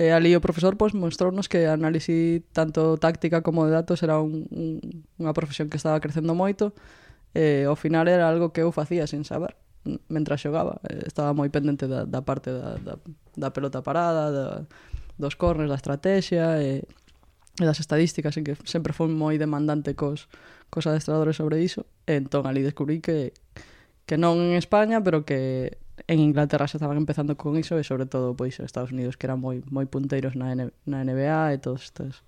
E 0.00 0.16
ali 0.16 0.32
o 0.32 0.40
profesor 0.40 0.80
pois, 0.80 0.96
mostrounos 0.96 1.44
que 1.44 1.68
a 1.68 1.76
análise 1.76 2.40
tanto 2.56 2.96
táctica 2.96 3.44
como 3.44 3.68
de 3.68 3.76
datos 3.76 4.00
era 4.00 4.16
un, 4.16 4.48
un, 4.48 4.80
unha 5.20 5.36
profesión 5.36 5.68
que 5.68 5.76
estaba 5.76 6.00
crecendo 6.00 6.32
moito 6.32 6.72
e 7.36 7.68
ao 7.68 7.76
final 7.76 8.08
era 8.08 8.24
algo 8.24 8.48
que 8.48 8.64
eu 8.64 8.72
facía 8.72 9.04
sin 9.04 9.28
saber 9.28 9.60
mentras 10.08 10.40
xogaba. 10.40 10.80
Estaba 11.04 11.36
moi 11.36 11.52
pendente 11.52 11.84
da, 11.84 12.08
da 12.08 12.24
parte 12.24 12.48
da, 12.48 12.80
da, 12.80 12.96
da 13.36 13.48
pelota 13.52 13.84
parada, 13.84 14.32
da, 14.32 14.46
dos 15.20 15.36
corners, 15.36 15.68
da 15.68 15.76
estrategia 15.76 16.64
e, 16.64 16.80
e 17.60 17.64
das 17.68 17.76
estadísticas 17.84 18.40
en 18.40 18.48
que 18.48 18.56
sempre 18.64 18.96
foi 18.96 19.12
moi 19.12 19.36
demandante 19.36 19.92
cos, 19.92 20.32
cos 20.70 20.86
adestradores 20.86 21.36
sobre 21.36 21.60
iso, 21.60 21.86
e 22.06 22.16
entón 22.16 22.46
ali 22.46 22.62
descubrí 22.62 23.02
que 23.02 23.34
que 24.06 24.18
non 24.18 24.42
en 24.42 24.58
España, 24.58 25.04
pero 25.06 25.22
que 25.22 25.78
en 26.06 26.18
Inglaterra 26.18 26.66
xa 26.66 26.82
estaban 26.82 26.98
empezando 26.98 27.36
con 27.36 27.54
iso 27.54 27.78
e 27.78 27.84
sobre 27.86 28.06
todo 28.06 28.34
pois 28.34 28.58
Estados 28.58 28.90
Unidos 28.90 29.14
que 29.14 29.30
eran 29.30 29.38
moi 29.38 29.62
moi 29.70 29.86
punteiros 29.86 30.34
na, 30.34 30.50
N 30.50 30.74
na 30.82 31.06
NBA 31.06 31.54
e 31.54 31.62
todos 31.62 31.86
estes 31.86 32.24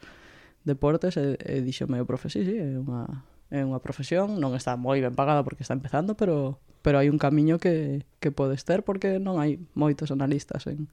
deportes 0.63 1.19
e, 1.19 1.35
e 1.43 1.59
dixo 1.63 1.91
o 1.91 2.07
profe, 2.07 2.31
sí, 2.31 2.47
sí, 2.47 2.55
é 2.55 2.79
unha, 2.79 3.27
é 3.51 3.67
unha 3.67 3.83
profesión, 3.83 4.39
non 4.39 4.55
está 4.55 4.79
moi 4.79 5.03
ben 5.03 5.19
pagada 5.19 5.43
porque 5.43 5.67
está 5.67 5.75
empezando, 5.75 6.15
pero 6.15 6.63
pero 6.83 6.99
hai 6.99 7.11
un 7.11 7.19
camiño 7.19 7.59
que, 7.63 8.07
que 8.19 8.35
podes 8.35 8.67
ter 8.67 8.83
porque 8.83 9.19
non 9.19 9.39
hai 9.39 9.59
moitos 9.75 10.11
analistas 10.11 10.67
en, 10.67 10.91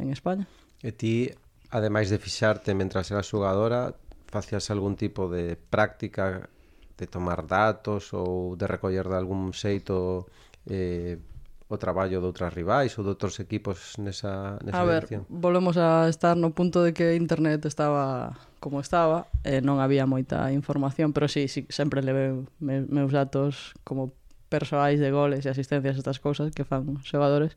en 0.00 0.12
España. 0.12 0.48
E 0.80 0.92
ti, 0.92 1.32
ademais 1.72 2.08
de 2.08 2.20
fixarte 2.20 2.72
mentras 2.76 3.12
eras 3.12 3.28
xogadora, 3.28 3.96
facías 4.28 4.68
algún 4.68 4.96
tipo 4.96 5.28
de 5.28 5.56
práctica 5.56 6.48
de 6.98 7.06
tomar 7.06 7.46
datos 7.46 8.10
ou 8.12 8.58
de 8.58 8.66
recoller 8.66 9.06
de 9.06 9.14
algún 9.14 9.54
xeito 9.54 10.26
eh, 10.66 11.22
o 11.70 11.76
traballo 11.76 12.18
de 12.18 12.26
outras 12.26 12.50
rivais 12.50 12.96
ou 12.98 13.06
de 13.06 13.14
outros 13.14 13.38
equipos 13.38 13.94
nesa, 14.02 14.58
nesa 14.66 14.82
a 14.82 14.84
ver, 14.84 15.06
edición? 15.06 15.22
volvemos 15.30 15.78
a 15.78 16.10
estar 16.10 16.34
no 16.34 16.50
punto 16.50 16.82
de 16.82 16.90
que 16.90 17.14
internet 17.14 17.62
estaba 17.68 18.34
como 18.58 18.82
estaba 18.82 19.30
e 19.46 19.58
eh, 19.58 19.62
non 19.62 19.78
había 19.78 20.08
moita 20.08 20.50
información 20.50 21.14
pero 21.14 21.30
sí, 21.30 21.46
sí 21.46 21.68
sempre 21.70 22.02
levei 22.02 22.34
me, 22.58 22.82
meus 22.88 23.14
datos 23.14 23.78
como 23.86 24.10
persoais 24.50 24.98
de 24.98 25.12
goles 25.12 25.46
e 25.46 25.52
asistencias 25.52 26.00
estas 26.00 26.18
cousas 26.18 26.50
que 26.50 26.66
fan 26.66 26.88
os 26.98 27.06
xogadores 27.06 27.54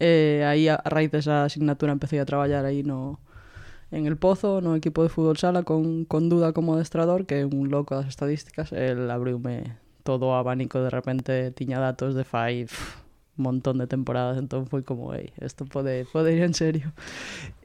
e 0.00 0.42
eh, 0.42 0.48
aí 0.48 0.66
a 0.66 0.80
raíz 0.82 1.14
desa 1.14 1.46
asignatura 1.46 1.94
empecé 1.94 2.18
a 2.18 2.26
traballar 2.26 2.66
aí 2.66 2.82
no, 2.82 3.22
en 3.94 4.06
el 4.06 4.16
Pozo, 4.16 4.60
no 4.60 4.74
equipo 4.74 5.02
de 5.02 5.08
fútbol 5.08 5.36
sala, 5.36 5.62
con, 5.62 6.04
con 6.04 6.28
Duda 6.28 6.52
como 6.52 6.74
adestrador, 6.74 7.26
que 7.26 7.40
é 7.40 7.46
un 7.46 7.70
loco 7.70 7.94
das 7.94 8.10
estadísticas, 8.10 8.74
el 8.74 9.06
abriume 9.06 9.78
todo 10.02 10.34
o 10.34 10.34
abanico, 10.34 10.82
de 10.82 10.90
repente 10.90 11.54
tiña 11.54 11.78
datos 11.78 12.18
de 12.18 12.26
fai 12.26 12.66
un 13.38 13.42
montón 13.42 13.78
de 13.78 13.86
temporadas, 13.86 14.34
entón 14.38 14.66
foi 14.66 14.82
como, 14.82 15.14
ei, 15.14 15.30
isto 15.38 15.62
pode, 15.66 16.06
pode 16.10 16.34
ir 16.34 16.42
en 16.42 16.54
serio. 16.58 16.90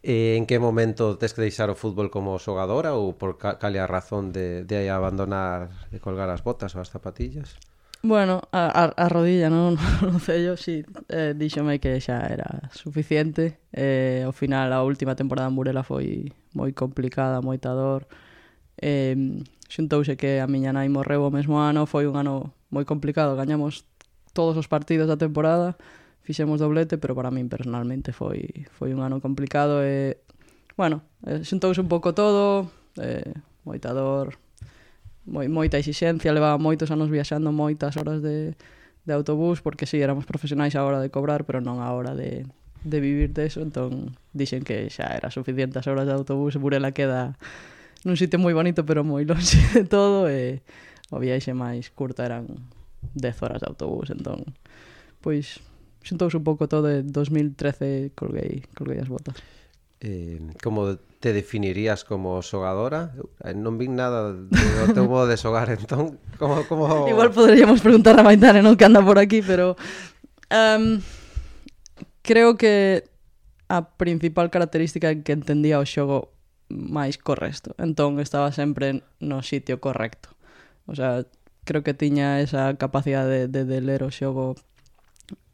E 0.05 0.37
en 0.37 0.45
que 0.45 0.61
momento 0.61 1.17
tes 1.17 1.33
que 1.33 1.41
deixar 1.41 1.73
o 1.73 1.77
fútbol 1.77 2.13
como 2.13 2.37
xogadora 2.37 2.93
ou 2.93 3.17
por 3.17 3.41
cal 3.41 3.73
a 3.73 3.89
razón 3.89 4.29
de, 4.29 4.65
de 4.69 4.89
abandonar 4.93 5.73
de 5.89 5.97
colgar 5.97 6.29
as 6.29 6.45
botas 6.45 6.77
ou 6.77 6.81
as 6.85 6.93
zapatillas? 6.93 7.57
Bueno, 8.01 8.41
a, 8.53 8.67
a, 8.67 8.85
a 8.95 9.09
rodilla, 9.09 9.49
non? 9.49 9.75
No 9.75 10.19
cello, 10.23 10.55
si, 10.55 10.83
sí, 10.83 10.87
eh, 11.11 11.35
díxome 11.35 11.83
que 11.83 11.99
xa 11.99 12.23
era 12.31 12.71
suficiente. 12.71 13.59
Eh, 13.75 14.23
ao 14.23 14.31
final, 14.31 14.71
a 14.71 14.83
última 14.87 15.19
temporada 15.19 15.51
en 15.51 15.55
Burela 15.59 15.83
foi 15.83 16.31
moi 16.55 16.71
complicada, 16.71 17.43
moita 17.43 17.75
dor. 17.75 18.07
Eh, 18.79 19.43
xuntouse 19.67 20.15
que 20.15 20.39
a 20.39 20.47
miña 20.47 20.71
nai 20.71 20.87
morreu 20.87 21.27
o 21.27 21.33
mesmo 21.35 21.59
ano, 21.59 21.83
foi 21.85 22.07
un 22.07 22.15
ano 22.15 22.55
moi 22.71 22.87
complicado, 22.87 23.35
gañamos 23.35 23.83
todos 24.31 24.55
os 24.55 24.71
partidos 24.71 25.11
da 25.11 25.19
temporada, 25.19 25.75
fixemos 26.23 26.63
doblete, 26.63 26.95
pero 26.97 27.13
para 27.19 27.35
min 27.35 27.51
personalmente 27.51 28.15
foi 28.15 28.63
foi 28.79 28.95
un 28.95 29.03
ano 29.03 29.19
complicado 29.19 29.83
e, 29.83 30.23
bueno, 30.79 31.03
eh, 31.27 31.43
xuntouse 31.43 31.83
un 31.83 31.91
pouco 31.91 32.15
todo, 32.15 32.71
eh, 32.95 33.35
moita 33.67 33.91
dor, 33.91 34.39
moi, 35.29 35.47
moita 35.47 35.77
exixencia, 35.77 36.33
levaba 36.33 36.57
moitos 36.57 36.89
anos 36.89 37.13
viaxando 37.13 37.53
moitas 37.53 37.95
horas 37.95 38.19
de, 38.25 38.57
de 39.05 39.13
autobús, 39.13 39.61
porque 39.61 39.85
si, 39.85 39.97
sí, 39.97 40.03
éramos 40.03 40.25
profesionais 40.25 40.75
a 40.75 40.83
hora 40.83 40.99
de 40.99 41.09
cobrar, 41.13 41.45
pero 41.45 41.61
non 41.61 41.79
a 41.79 41.93
hora 41.93 42.17
de, 42.17 42.49
de 42.83 42.97
vivir 42.99 43.31
de 43.31 43.45
eso, 43.47 43.61
entón 43.61 44.17
dixen 44.33 44.65
que 44.65 44.89
xa 44.89 45.13
era 45.13 45.29
suficiente 45.29 45.79
as 45.79 45.87
horas 45.87 46.09
de 46.09 46.13
autobús, 46.15 46.57
Burela 46.57 46.91
queda 46.91 47.37
nun 48.07 48.15
sitio 48.15 48.39
moi 48.39 48.55
bonito, 48.55 48.87
pero 48.87 49.03
moi 49.03 49.23
longe 49.27 49.59
de 49.75 49.83
todo, 49.85 50.31
e 50.31 50.63
o 51.11 51.17
viaxe 51.19 51.51
máis 51.51 51.91
curta 51.91 52.23
eran 52.25 52.47
10 53.15 53.43
horas 53.43 53.59
de 53.61 53.67
autobús, 53.67 54.09
entón, 54.11 54.55
pois 55.19 55.59
xuntouse 56.03 56.39
un 56.39 56.45
pouco 56.47 56.71
todo 56.71 56.87
de 56.87 57.03
2013 57.03 58.15
colguei, 58.15 58.63
colguei 58.73 58.99
as 59.03 59.11
botas. 59.11 59.35
Eh, 60.01 60.39
como 60.63 60.95
te 61.19 61.33
definirías 61.33 62.07
como 62.07 62.39
xogadora? 62.39 63.11
Eh, 63.43 63.51
non 63.51 63.75
vin 63.75 63.99
nada 63.99 64.31
do 64.31 64.85
teu 64.95 65.05
modo 65.11 65.27
de 65.27 65.35
xogar, 65.35 65.67
entón, 65.75 66.15
como... 66.39 66.63
como... 66.71 67.07
Igual 67.11 67.35
poderíamos 67.35 67.83
preguntar 67.83 68.15
a 68.15 68.23
Maitane, 68.23 68.63
non? 68.63 68.79
Que 68.79 68.87
anda 68.87 69.03
por 69.03 69.19
aquí, 69.19 69.43
pero... 69.43 69.75
Um, 70.47 71.03
creo 72.23 72.55
que 72.55 73.03
a 73.67 73.97
principal 73.99 74.49
característica 74.49 75.13
que 75.13 75.35
entendía 75.35 75.77
o 75.77 75.85
xogo 75.85 76.31
máis 76.71 77.19
correcto. 77.19 77.75
Entón, 77.75 78.17
estaba 78.23 78.55
sempre 78.55 79.03
no 79.19 79.43
sitio 79.43 79.83
correcto. 79.83 80.31
O 80.87 80.95
sea, 80.95 81.27
creo 81.65 81.83
que 81.83 81.93
tiña 81.93 82.41
esa 82.41 82.73
capacidade 82.79 83.45
de, 83.45 83.47
de, 83.47 83.61
de 83.65 83.79
ler 83.81 84.01
o 84.01 84.09
xogo 84.09 84.55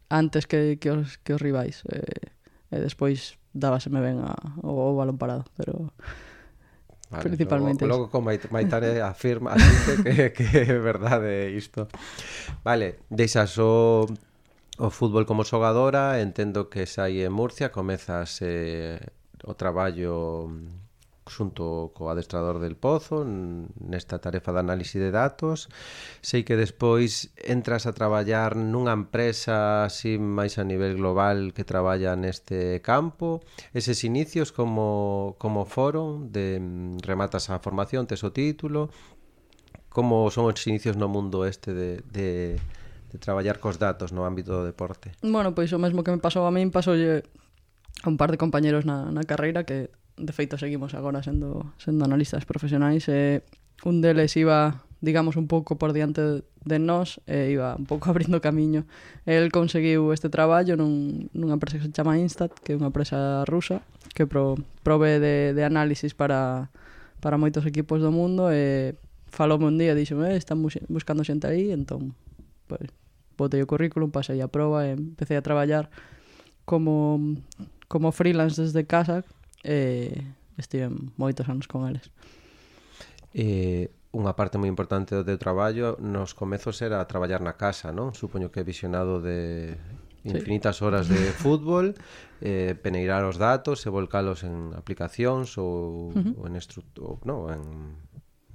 antes 0.07 0.47
que, 0.47 0.77
que, 0.79 0.91
os, 0.91 1.17
que 1.19 1.33
os 1.33 1.41
rivais. 1.41 1.83
Eh, 1.89 2.29
e 2.71 2.77
despois 2.79 3.41
dábaseme 3.55 4.03
ben 4.03 4.19
a, 4.19 4.35
o, 4.59 4.91
o 4.91 4.95
balón 4.99 5.15
parado, 5.15 5.47
pero 5.55 5.95
vale, 7.07 7.23
principalmente 7.23 7.87
logo, 7.87 8.05
logo 8.05 8.11
con 8.11 8.27
Mait 8.27 8.43
Maitane 8.51 8.99
afirma 8.99 9.53
asinte 9.55 10.03
que, 10.03 10.35
que 10.35 10.45
é 10.67 10.75
verdade 10.75 11.55
isto. 11.55 11.87
Vale, 12.67 12.99
deixas 13.07 13.55
o 13.57 14.05
o 14.77 14.91
fútbol 14.91 15.23
como 15.23 15.47
xogadora 15.47 16.19
entendo 16.19 16.67
que 16.67 16.83
sai 16.83 17.23
en 17.23 17.31
Murcia 17.31 17.71
comezas 17.71 18.43
eh, 18.43 18.99
o 19.47 19.55
traballo 19.55 20.51
xunto 21.27 21.91
co 21.93 22.09
adestrador 22.09 22.61
del 22.61 22.77
Pozo 22.77 23.25
nesta 23.25 24.21
tarefa 24.21 24.53
de 24.53 24.61
análise 24.61 25.01
de 25.01 25.09
datos. 25.09 25.69
Sei 26.21 26.45
que 26.45 26.53
despois 26.55 27.33
entras 27.41 27.89
a 27.89 27.93
traballar 27.97 28.53
nunha 28.53 28.93
empresa 28.93 29.89
así 29.89 30.21
máis 30.21 30.61
a 30.61 30.63
nivel 30.63 30.95
global 30.95 31.51
que 31.57 31.65
traballa 31.65 32.13
neste 32.13 32.79
campo. 32.85 33.41
Eses 33.73 34.05
inicios 34.05 34.53
como, 34.53 35.35
como 35.41 35.65
foron 35.65 36.29
de 36.29 36.61
rematas 37.01 37.49
a 37.49 37.57
formación, 37.59 38.05
tes 38.05 38.21
o 38.21 38.29
título. 38.29 38.93
Como 39.89 40.29
son 40.29 40.51
os 40.51 40.61
inicios 40.67 40.99
no 40.99 41.07
mundo 41.07 41.47
este 41.47 41.73
de, 41.73 42.03
de 42.11 42.59
de 43.15 43.19
traballar 43.19 43.63
cos 43.63 43.79
datos 43.79 44.11
no 44.11 44.27
ámbito 44.27 44.51
do 44.51 44.67
deporte? 44.67 45.15
Bueno, 45.23 45.55
pois 45.55 45.71
o 45.71 45.79
mesmo 45.79 46.03
que 46.03 46.11
me 46.11 46.19
pasou 46.19 46.43
a 46.43 46.51
min 46.51 46.69
pasoulle 46.69 47.23
a 48.03 48.07
un 48.11 48.19
par 48.19 48.29
de 48.29 48.37
compañeros 48.37 48.83
na, 48.83 49.07
na 49.07 49.23
carreira 49.23 49.63
que 49.63 49.87
de 50.17 50.31
feito 50.33 50.57
seguimos 50.57 50.93
agora 50.93 51.23
sendo, 51.23 51.73
sendo 51.77 52.05
analistas 52.05 52.45
profesionais, 52.45 53.07
e 53.09 53.43
un 53.83 53.99
deles 53.99 54.35
iba, 54.39 54.83
digamos, 55.01 55.35
un 55.35 55.47
pouco 55.47 55.75
por 55.75 55.91
diante 55.91 56.43
de 56.63 56.79
nós, 56.79 57.19
e 57.27 57.51
iba 57.51 57.75
un 57.75 57.85
pouco 57.85 58.07
abrindo 58.11 58.39
camiño. 58.39 58.87
El 59.25 59.51
conseguiu 59.51 60.15
este 60.15 60.31
traballo 60.31 60.79
nun, 60.79 61.27
nunha 61.35 61.59
empresa 61.59 61.77
que 61.77 61.87
se 61.87 61.95
chama 61.95 62.17
Instat, 62.17 62.55
que 62.63 62.73
é 62.73 62.79
unha 62.79 62.89
empresa 62.89 63.43
rusa, 63.45 63.83
que 64.15 64.23
pro, 64.23 64.55
prove 64.81 65.19
de, 65.19 65.51
de 65.51 65.63
análisis 65.67 66.15
para, 66.15 66.71
para 67.19 67.35
moitos 67.35 67.67
equipos 67.67 67.99
do 67.99 68.09
mundo, 68.15 68.47
e 68.55 68.95
faloume 69.27 69.67
un 69.67 69.75
día, 69.75 69.91
dixome, 69.91 70.31
eh, 70.31 70.39
están 70.39 70.63
buscando 70.63 71.27
xente 71.27 71.51
aí, 71.51 71.75
entón, 71.75 72.15
pues, 72.71 72.87
botei 73.35 73.59
o 73.59 73.67
currículum, 73.67 74.15
pasei 74.15 74.39
a 74.39 74.47
prova 74.47 74.87
e 74.87 74.95
empecé 74.95 75.35
a 75.35 75.43
traballar 75.43 75.91
como, 76.63 77.19
como 77.91 78.15
freelance 78.15 78.63
desde 78.63 78.87
casa 78.87 79.27
eh, 79.65 80.21
estive 80.57 80.93
moitos 81.17 81.49
anos 81.49 81.65
con 81.67 81.89
eles. 81.89 82.13
Eh, 83.33 83.89
unha 84.15 84.31
parte 84.31 84.55
moi 84.55 84.71
importante 84.71 85.11
do 85.11 85.27
teu 85.27 85.35
traballo 85.35 85.99
nos 85.99 86.31
comezos 86.31 86.79
era 86.79 87.03
traballar 87.03 87.43
na 87.43 87.59
casa, 87.59 87.91
non? 87.91 88.15
Supoño 88.15 88.47
que 88.47 88.63
visionado 88.63 89.19
de 89.19 89.75
infinitas 90.23 90.79
sí. 90.79 90.81
horas 90.85 91.11
de 91.11 91.19
fútbol, 91.43 91.99
eh, 92.39 92.79
peneirar 92.79 93.27
os 93.27 93.35
datos 93.35 93.83
e 93.83 93.89
volcalos 93.91 94.47
en 94.47 94.71
aplicacións 94.71 95.59
ou, 95.59 96.09
uh 96.09 96.15
-huh. 96.15 96.39
ou 96.39 96.43
en, 96.47 96.55
estructura 96.55 97.19
no, 97.27 97.51
en, 97.51 97.61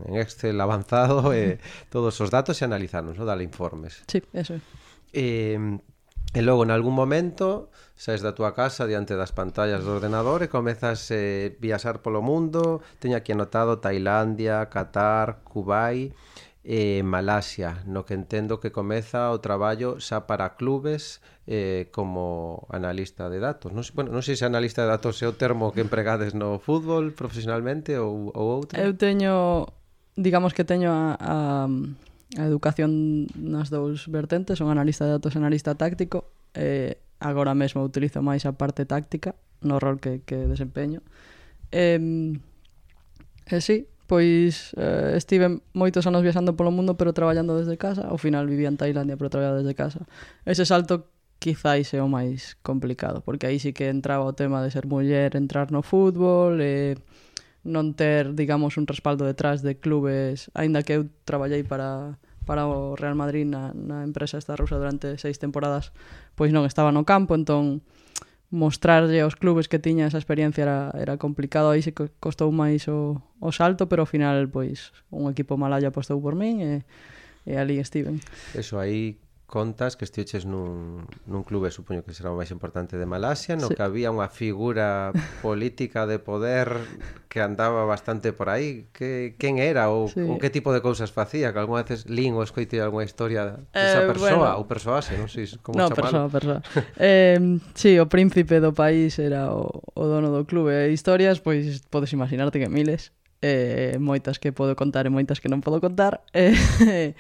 en 0.01 0.17
Excel 0.17 0.57
avanzado 0.57 1.29
eh, 1.37 1.61
todos 1.93 2.17
os 2.25 2.33
datos 2.33 2.57
e 2.61 2.65
analizarnos, 2.65 3.21
¿no? 3.21 3.29
dar 3.29 3.45
informes. 3.45 4.01
Sí, 4.09 4.25
eso 4.33 4.57
é. 4.57 4.61
Eh, 5.13 5.61
E 6.33 6.43
logo, 6.47 6.63
en 6.63 6.71
algún 6.71 6.95
momento, 6.95 7.75
saes 7.99 8.23
da 8.23 8.39
túa 8.39 8.55
casa 8.55 8.87
diante 8.87 9.19
das 9.19 9.35
pantallas 9.35 9.83
do 9.83 9.99
ordenador 9.99 10.47
e 10.47 10.49
comezas 10.49 11.11
a 11.11 11.19
eh, 11.19 11.59
viaxar 11.59 12.07
polo 12.07 12.23
mundo. 12.23 12.87
Teño 13.03 13.19
aquí 13.19 13.35
anotado 13.35 13.83
Tailandia, 13.83 14.71
Qatar, 14.71 15.43
Kuwait 15.43 16.15
e 16.63 17.01
eh, 17.01 17.03
Malasia, 17.03 17.83
no 17.91 18.07
que 18.07 18.15
entendo 18.15 18.63
que 18.63 18.71
comeza 18.71 19.35
o 19.35 19.43
traballo 19.43 19.99
xa 19.99 20.31
para 20.31 20.55
clubes 20.55 21.19
eh, 21.51 21.91
como 21.91 22.63
analista 22.71 23.27
de 23.27 23.43
datos. 23.43 23.75
Non, 23.75 23.83
sei, 23.83 23.99
bueno, 23.99 24.15
non 24.15 24.23
sei 24.23 24.39
se 24.39 24.47
analista 24.47 24.87
de 24.87 24.95
datos 24.95 25.19
é 25.19 25.27
o 25.27 25.35
termo 25.35 25.75
que 25.75 25.83
empregades 25.83 26.31
no 26.31 26.63
fútbol 26.63 27.11
profesionalmente 27.11 27.99
ou, 27.99 28.31
ou 28.39 28.63
outro. 28.63 28.79
Eu 28.79 28.95
teño, 28.95 29.67
digamos 30.15 30.55
que 30.55 30.63
teño 30.63 30.95
a, 30.95 31.19
a 31.19 31.67
a 32.39 32.47
educación 32.47 33.27
nas 33.35 33.71
dous 33.71 34.07
vertentes, 34.07 34.59
son 34.59 34.71
analista 34.71 35.07
de 35.07 35.19
datos 35.19 35.35
e 35.35 35.39
analista 35.39 35.75
táctico, 35.75 36.31
e 36.55 36.99
agora 37.19 37.55
mesmo 37.55 37.83
utilizo 37.83 38.23
máis 38.23 38.47
a 38.47 38.55
parte 38.55 38.87
táctica 38.87 39.35
no 39.63 39.83
rol 39.83 39.99
que, 39.99 40.23
que 40.23 40.47
desempeño. 40.47 41.03
E, 41.71 41.99
e 43.51 43.59
sí, 43.61 43.91
pois 44.07 44.75
eh, 44.79 45.15
estive 45.15 45.63
moitos 45.75 46.07
anos 46.07 46.23
viaxando 46.23 46.59
polo 46.59 46.75
mundo 46.75 46.99
pero 46.99 47.15
traballando 47.15 47.59
desde 47.59 47.79
casa, 47.79 48.07
ao 48.07 48.19
final 48.19 48.47
vivía 48.47 48.71
en 48.71 48.79
Tailandia 48.79 49.19
pero 49.19 49.31
traballaba 49.31 49.59
desde 49.63 49.75
casa. 49.75 50.07
Ese 50.47 50.67
salto 50.67 51.11
quizáis 51.39 51.91
é 51.95 52.03
o 52.03 52.09
máis 52.11 52.59
complicado, 52.63 53.23
porque 53.23 53.47
aí 53.47 53.59
sí 53.59 53.73
que 53.73 53.89
entraba 53.89 54.27
o 54.27 54.35
tema 54.37 54.63
de 54.63 54.71
ser 54.71 54.87
muller, 54.87 55.35
entrar 55.35 55.71
no 55.71 55.83
fútbol, 55.83 56.61
e... 56.61 56.95
Eh, 56.95 56.97
non 57.65 57.93
ter, 57.93 58.33
digamos, 58.33 58.81
un 58.81 58.89
respaldo 58.89 59.29
detrás 59.29 59.61
de 59.61 59.77
clubes, 59.77 60.49
aínda 60.57 60.81
que 60.85 60.97
eu 60.97 61.09
traballei 61.29 61.65
para 61.65 62.17
para 62.51 62.67
o 62.67 62.97
Real 62.97 63.15
Madrid 63.15 63.47
na, 63.47 63.71
na 63.77 64.03
empresa 64.03 64.35
esta 64.41 64.57
rusa 64.57 64.75
durante 64.75 65.15
seis 65.23 65.39
temporadas, 65.39 65.93
pois 66.35 66.51
non 66.51 66.67
estaba 66.67 66.91
no 66.91 67.07
campo, 67.07 67.37
entón 67.37 67.85
mostrarlle 68.51 69.23
aos 69.23 69.39
clubes 69.39 69.71
que 69.71 69.79
tiña 69.79 70.11
esa 70.11 70.19
experiencia 70.19 70.67
era, 70.67 70.91
era 70.99 71.15
complicado, 71.17 71.71
aí 71.71 71.85
se 71.87 71.95
costou 71.95 72.51
máis 72.51 72.91
o, 72.91 73.23
o 73.39 73.51
salto, 73.55 73.87
pero 73.87 74.03
ao 74.03 74.11
final 74.11 74.51
pois 74.51 74.91
un 75.15 75.31
equipo 75.31 75.55
malaya 75.55 75.95
apostou 75.95 76.19
por 76.19 76.35
min 76.35 76.59
e, 76.59 76.73
e 77.47 77.55
ali 77.55 77.79
estiven. 77.79 78.19
Eso 78.51 78.83
aí 78.83 79.23
contas 79.51 79.99
que 79.99 80.07
estiuches 80.07 80.47
nun, 80.47 81.11
nun 81.27 81.43
clube, 81.43 81.75
supoño 81.75 82.07
que 82.07 82.15
será 82.15 82.31
o 82.31 82.39
máis 82.39 82.55
importante 82.55 82.95
de 82.95 83.03
Malasia, 83.03 83.59
no 83.59 83.67
sí. 83.67 83.75
que 83.75 83.83
había 83.83 84.15
unha 84.15 84.31
figura 84.31 85.11
política 85.45 86.07
de 86.07 86.23
poder 86.23 86.79
que 87.27 87.43
andaba 87.43 87.83
bastante 87.83 88.31
por 88.31 88.47
aí. 88.47 88.87
Que, 88.95 89.35
quen 89.43 89.59
era 89.59 89.91
ou, 89.91 90.07
sí. 90.07 90.23
ou 90.23 90.39
que 90.39 90.55
tipo 90.55 90.71
de 90.71 90.79
cousas 90.79 91.11
facía? 91.11 91.51
Que 91.51 91.59
algunha 91.59 91.83
veces 91.83 92.07
lín 92.07 92.39
ou 92.39 92.47
escoite 92.47 92.79
algunha 92.79 93.03
historia 93.03 93.59
desa 93.75 94.01
de 94.01 94.07
eh, 94.07 94.11
persoa 94.15 94.55
bueno. 94.55 94.63
ou 94.63 94.71
persoase, 94.71 95.19
non 95.19 95.27
sei 95.27 95.51
como 95.59 95.83
no, 95.83 95.91
chamalo. 95.91 96.31
persoa, 96.31 96.31
persoa. 96.31 96.59
eh, 97.03 97.59
sí, 97.75 97.99
o 97.99 98.07
príncipe 98.07 98.63
do 98.63 98.71
país 98.71 99.19
era 99.19 99.51
o, 99.51 99.83
o 99.83 100.03
dono 100.07 100.31
do 100.31 100.47
clube. 100.47 100.71
E 100.71 100.95
historias, 100.95 101.43
pois, 101.43 101.83
podes 101.91 102.15
imaginarte 102.15 102.63
que 102.63 102.71
miles. 102.71 103.11
Eh, 103.43 103.99
moitas 103.99 104.39
que 104.39 104.55
podo 104.55 104.79
contar 104.79 105.09
e 105.09 105.11
moitas 105.11 105.43
que 105.43 105.51
non 105.51 105.59
podo 105.59 105.83
contar. 105.83 106.23
Eh, 106.39 107.19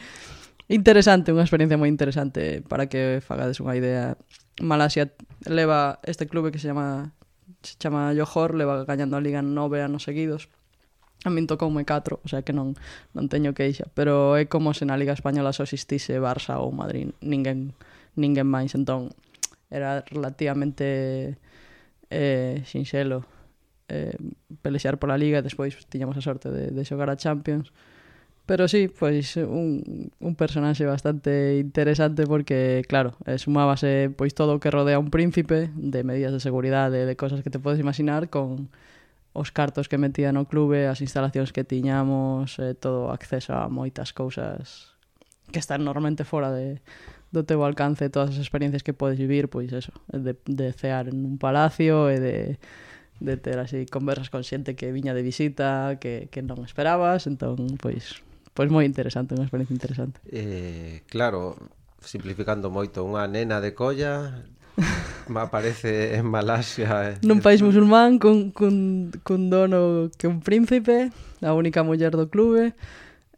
interesante, 0.71 1.35
unha 1.35 1.43
experiencia 1.43 1.75
moi 1.75 1.91
interesante 1.91 2.63
para 2.63 2.87
que 2.87 3.19
fagades 3.19 3.59
unha 3.59 3.75
idea. 3.75 4.15
Malasia 4.63 5.11
leva 5.51 5.99
este 6.07 6.31
clube 6.31 6.55
que 6.55 6.63
se 6.63 6.71
chama 6.71 7.11
se 7.63 7.77
chama 7.77 8.15
Johor, 8.15 8.55
leva 8.55 8.87
gañando 8.87 9.19
a 9.19 9.25
liga 9.25 9.43
nove 9.43 9.83
anos 9.83 10.07
seguidos. 10.07 10.49
A 11.27 11.29
min 11.29 11.45
tocoume 11.45 11.85
4, 11.85 12.25
o 12.25 12.29
sea 12.31 12.41
que 12.41 12.57
non 12.57 12.79
non 13.13 13.29
teño 13.29 13.53
queixa, 13.53 13.91
pero 13.93 14.41
é 14.41 14.49
como 14.49 14.73
se 14.73 14.89
na 14.89 14.97
liga 14.97 15.13
española 15.13 15.53
só 15.53 15.69
existise 15.69 16.17
Barça 16.17 16.57
ou 16.63 16.73
Madrid, 16.73 17.13
ninguén 17.21 17.77
ninguén 18.17 18.49
máis, 18.49 18.73
entón 18.73 19.13
era 19.69 20.01
relativamente 20.09 21.37
eh, 22.09 22.65
sinxelo 22.65 23.29
eh, 23.93 24.17
pelexar 24.63 24.97
pola 24.97 25.21
liga, 25.21 25.43
despois 25.45 25.77
tiñamos 25.93 26.17
a 26.17 26.25
sorte 26.25 26.49
de, 26.49 26.71
de 26.73 26.83
xogar 26.89 27.11
a 27.11 27.21
Champions, 27.21 27.75
Pero 28.51 28.67
sí, 28.67 28.89
pois 28.89 29.37
un, 29.37 30.11
un 30.19 30.35
personaxe 30.35 30.85
bastante 30.85 31.59
interesante 31.59 32.27
porque, 32.27 32.83
claro, 32.89 33.15
sumábase 33.39 34.11
pois 34.11 34.35
todo 34.35 34.59
o 34.59 34.59
que 34.59 34.75
rodea 34.75 34.99
un 34.99 35.15
príncipe 35.15 35.71
de 35.79 36.03
medidas 36.03 36.35
de 36.35 36.43
seguridade, 36.43 37.07
de 37.07 37.15
cosas 37.15 37.47
que 37.47 37.51
te 37.55 37.63
podes 37.63 37.79
imaginar 37.79 38.27
con 38.27 38.67
os 39.39 39.55
cartos 39.55 39.87
que 39.87 40.03
metía 40.03 40.35
no 40.35 40.51
clube, 40.51 40.91
as 40.91 40.99
instalacións 40.99 41.55
que 41.55 41.63
tiñamos, 41.63 42.59
eh, 42.59 42.75
todo 42.75 43.15
acceso 43.15 43.55
a 43.55 43.71
moitas 43.71 44.11
cousas 44.11 44.99
que 45.55 45.63
están 45.63 45.87
normalmente 45.87 46.27
fora 46.27 46.51
de, 46.51 46.83
do 47.31 47.47
teu 47.47 47.63
alcance, 47.63 48.11
todas 48.11 48.35
as 48.35 48.43
experiencias 48.43 48.83
que 48.83 48.99
podes 48.99 49.15
vivir, 49.15 49.47
pois 49.47 49.71
eso, 49.71 49.95
de, 50.11 50.35
de 50.51 50.75
cear 50.75 51.07
en 51.07 51.23
un 51.23 51.39
palacio 51.39 52.11
e 52.11 52.19
de 52.19 52.37
de 53.21 53.37
ter 53.37 53.61
así 53.61 53.85
conversas 53.87 54.27
con 54.27 54.43
xente 54.43 54.75
que 54.75 54.91
viña 54.91 55.15
de 55.15 55.23
visita, 55.23 56.03
que, 56.03 56.27
que 56.33 56.43
non 56.43 56.65
esperabas, 56.67 57.29
entón, 57.29 57.79
pois, 57.79 58.25
Pois 58.55 58.69
moi 58.69 58.83
interesante, 58.83 59.39
unha 59.39 59.47
experiencia 59.47 59.75
interesante. 59.75 60.19
Eh, 60.27 61.07
claro, 61.07 61.55
simplificando 62.03 62.69
moito, 62.73 63.07
unha 63.07 63.29
nena 63.31 63.63
de 63.63 63.77
colla 63.77 64.43
me 65.29 65.41
aparece 65.41 66.17
en 66.17 66.27
Malasia. 66.27 67.15
Eh. 67.15 67.15
Nun 67.23 67.45
país 67.45 67.63
musulmán 67.63 68.19
cun, 68.19 68.51
cun, 68.51 69.11
cun 69.23 69.43
dono 69.53 70.11
que 70.17 70.27
un 70.27 70.41
príncipe, 70.41 71.15
a 71.45 71.53
única 71.55 71.87
muller 71.87 72.15
do 72.15 72.27
clube. 72.27 72.75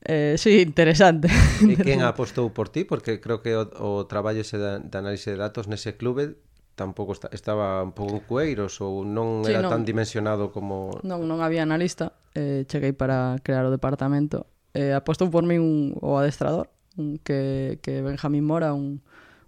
Eh, 0.03 0.35
sí, 0.39 0.63
interesante. 0.63 1.31
E 1.63 1.77
quen 1.79 2.03
apostou 2.03 2.51
por 2.51 2.73
ti? 2.73 2.83
Porque 2.83 3.23
creo 3.23 3.39
que 3.45 3.55
o, 3.55 3.69
o 3.79 3.91
traballo 4.11 4.43
ese 4.43 4.59
de, 4.59 4.83
de 4.83 4.97
análise 4.99 5.31
de 5.31 5.39
datos 5.39 5.71
nese 5.71 5.95
clube 5.95 6.35
tampouco 6.75 7.13
está, 7.13 7.29
estaba 7.31 7.85
un 7.85 7.93
pouco 7.93 8.25
cueiros 8.25 8.81
ou 8.81 9.05
non 9.05 9.45
sí, 9.45 9.53
era 9.53 9.63
non, 9.63 9.71
tan 9.71 9.83
dimensionado 9.85 10.51
como... 10.51 10.99
Non, 11.05 11.23
non 11.29 11.45
había 11.45 11.63
analista. 11.63 12.17
Eh, 12.35 12.65
cheguei 12.67 12.97
para 12.97 13.39
crear 13.45 13.63
o 13.69 13.71
departamento 13.71 14.49
eh, 14.75 14.93
apostou 14.93 15.31
por 15.31 15.45
mí 15.45 15.59
un, 15.59 15.97
o 16.01 16.19
adestrador, 16.19 16.71
un, 16.97 17.19
que, 17.19 17.79
que 17.83 18.03
Benjamín 18.03 18.45
Mora, 18.45 18.73
un, 18.73 19.03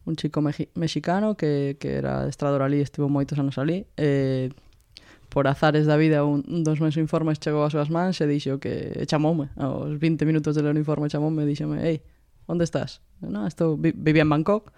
un 0.05 0.17
chico 0.17 0.41
mexi 0.41 0.69
mexicano 0.75 1.37
que, 1.37 1.77
que 1.81 1.97
era 1.97 2.21
adestrador 2.21 2.63
ali, 2.63 2.81
estivo 2.81 3.09
moitos 3.09 3.39
anos 3.39 3.57
ali, 3.59 3.87
eh, 3.97 4.51
por 5.29 5.49
azares 5.49 5.87
da 5.87 5.97
vida 5.97 6.25
un, 6.25 6.45
un 6.47 6.63
dos 6.63 6.81
meus 6.81 6.97
informes 6.97 7.41
chegou 7.41 7.65
ás 7.65 7.75
súas 7.75 7.91
mans 7.91 8.21
e 8.21 8.27
dixo 8.29 8.61
que 8.61 8.95
e 8.95 9.05
chamoume, 9.09 9.51
aos 9.57 9.99
20 9.99 10.23
minutos 10.29 10.55
de 10.55 10.63
ler 10.63 10.77
o 10.77 10.79
informe 10.79 11.11
chamoume 11.11 11.43
e 11.43 11.49
dixome, 11.49 11.83
ei, 11.83 12.05
onde 12.47 12.63
estás? 12.63 13.01
No, 13.19 13.49
estou, 13.49 13.75
vi, 13.75 13.91
vivía 13.97 14.23
en 14.23 14.31
Bangkok, 14.31 14.71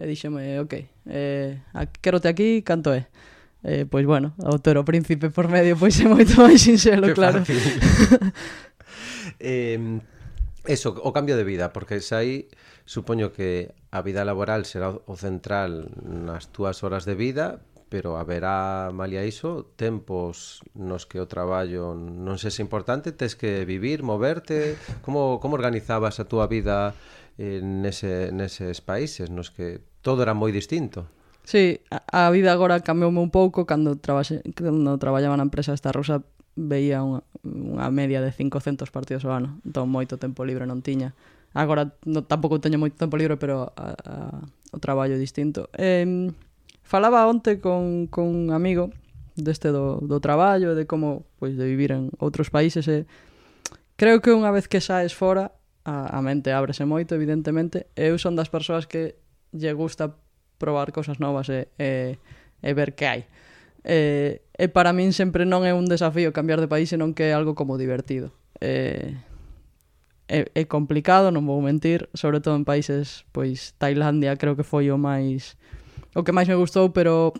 e 0.00 0.04
dixome, 0.08 0.58
ok, 0.58 0.74
eh, 1.06 1.60
querote 2.00 2.26
aquí, 2.26 2.64
canto 2.64 2.90
é? 2.90 3.06
Eh, 3.64 3.86
pois 3.88 4.04
bueno, 4.04 4.34
o 4.44 4.58
toro 4.58 4.84
príncipe 4.84 5.30
por 5.30 5.48
medio 5.48 5.72
pois 5.78 5.96
é 5.96 6.04
moito 6.04 6.36
máis 6.36 6.60
sinxelo, 6.60 7.14
claro. 7.14 7.40
eh, 9.38 10.00
Eso, 10.64 10.96
o 10.96 11.12
cambio 11.12 11.36
de 11.36 11.44
vida, 11.44 11.76
porque 11.76 12.00
sai 12.00 12.48
supoño 12.88 13.36
que 13.36 13.76
a 13.92 14.00
vida 14.00 14.24
laboral 14.24 14.64
será 14.64 14.96
o 14.96 15.12
central 15.12 15.92
nas 16.00 16.48
túas 16.56 16.80
horas 16.80 17.04
de 17.04 17.12
vida, 17.12 17.60
pero 17.92 18.16
haberá, 18.16 18.88
malia 18.88 19.28
iso, 19.28 19.68
tempos 19.76 20.64
nos 20.72 21.04
que 21.04 21.20
o 21.20 21.28
traballo 21.28 21.92
non 21.92 22.40
sexa 22.40 22.64
importante, 22.64 23.12
tes 23.12 23.36
que 23.36 23.68
vivir, 23.68 24.00
moverte, 24.00 24.80
como, 25.04 25.36
como 25.36 25.60
organizabas 25.60 26.16
a 26.16 26.24
túa 26.24 26.48
vida 26.48 26.96
eh, 27.36 27.60
nese, 27.60 28.32
neses 28.32 28.80
países 28.80 29.28
nos 29.28 29.52
que 29.52 29.84
todo 30.00 30.24
era 30.24 30.32
moi 30.32 30.48
distinto? 30.48 31.04
Sí, 31.44 31.84
a, 31.92 32.24
a 32.24 32.32
vida 32.32 32.56
agora 32.56 32.80
cambioume 32.80 33.20
un 33.20 33.28
pouco 33.28 33.68
cando, 33.68 34.00
trabaxe, 34.00 34.40
cando 34.56 34.96
traballaba 34.96 35.36
na 35.36 35.44
empresa 35.44 35.76
esta 35.76 35.92
rusa 35.92 36.24
veía 36.54 37.02
unha, 37.02 37.22
unha 37.42 37.86
media 37.90 38.22
de 38.22 38.30
500 38.30 38.90
partidos 38.94 39.26
ao 39.26 39.34
ano, 39.34 39.58
entón 39.66 39.90
moito 39.90 40.16
tempo 40.16 40.46
libre 40.46 40.64
non 40.66 40.80
tiña. 40.80 41.12
Agora 41.54 41.94
no, 42.06 42.26
tampouco 42.26 42.58
teño 42.58 42.78
moito 42.78 42.98
tempo 42.98 43.14
libre, 43.18 43.38
pero 43.38 43.70
a, 43.74 43.94
a, 43.94 44.14
o 44.74 44.78
traballo 44.78 45.14
é 45.14 45.20
distinto. 45.20 45.70
Eh, 45.74 46.30
falaba 46.82 47.26
onte 47.26 47.58
con, 47.58 48.06
con 48.10 48.26
un 48.30 48.50
amigo 48.50 48.90
deste 49.34 49.74
do, 49.74 49.98
do 50.02 50.22
traballo, 50.22 50.74
de 50.74 50.86
como 50.86 51.26
pois, 51.38 51.58
de 51.58 51.66
vivir 51.66 51.90
en 51.90 52.10
outros 52.22 52.50
países, 52.50 52.86
e 52.86 53.06
creo 53.98 54.22
que 54.22 54.30
unha 54.30 54.54
vez 54.54 54.70
que 54.70 54.78
saes 54.78 55.14
fora, 55.14 55.54
a, 55.84 56.16
a 56.16 56.20
mente 56.22 56.54
ábrese 56.54 56.86
moito, 56.86 57.14
evidentemente, 57.14 57.86
eu 57.94 58.16
son 58.16 58.38
das 58.38 58.48
persoas 58.48 58.86
que 58.86 59.18
lle 59.52 59.74
gusta 59.74 60.16
probar 60.58 60.94
cosas 60.94 61.20
novas 61.20 61.50
e, 61.50 61.68
e, 61.78 62.16
e 62.62 62.70
ver 62.72 62.94
que 62.94 63.06
hai. 63.06 63.20
Eh, 63.84 64.40
e 64.56 64.66
para 64.72 64.96
min 64.96 65.12
sempre 65.12 65.44
non 65.44 65.68
é 65.68 65.76
un 65.76 65.84
desafío 65.84 66.32
cambiar 66.32 66.58
de 66.58 66.72
país, 66.72 66.88
senón 66.88 67.12
que 67.12 67.28
é 67.28 67.32
algo 67.36 67.52
como 67.52 67.76
divertido. 67.76 68.32
Eh, 68.64 69.20
é, 70.28 70.48
é 70.56 70.64
complicado, 70.64 71.28
non 71.28 71.44
vou 71.44 71.60
mentir, 71.60 72.08
sobre 72.16 72.40
todo 72.40 72.56
en 72.56 72.64
países, 72.64 73.28
pois 73.36 73.76
Tailandia 73.76 74.40
creo 74.40 74.56
que 74.56 74.64
foi 74.64 74.88
o 74.88 74.96
máis 74.96 75.60
o 76.16 76.24
que 76.24 76.32
máis 76.32 76.48
me 76.48 76.56
gustou, 76.56 76.96
pero 76.96 77.36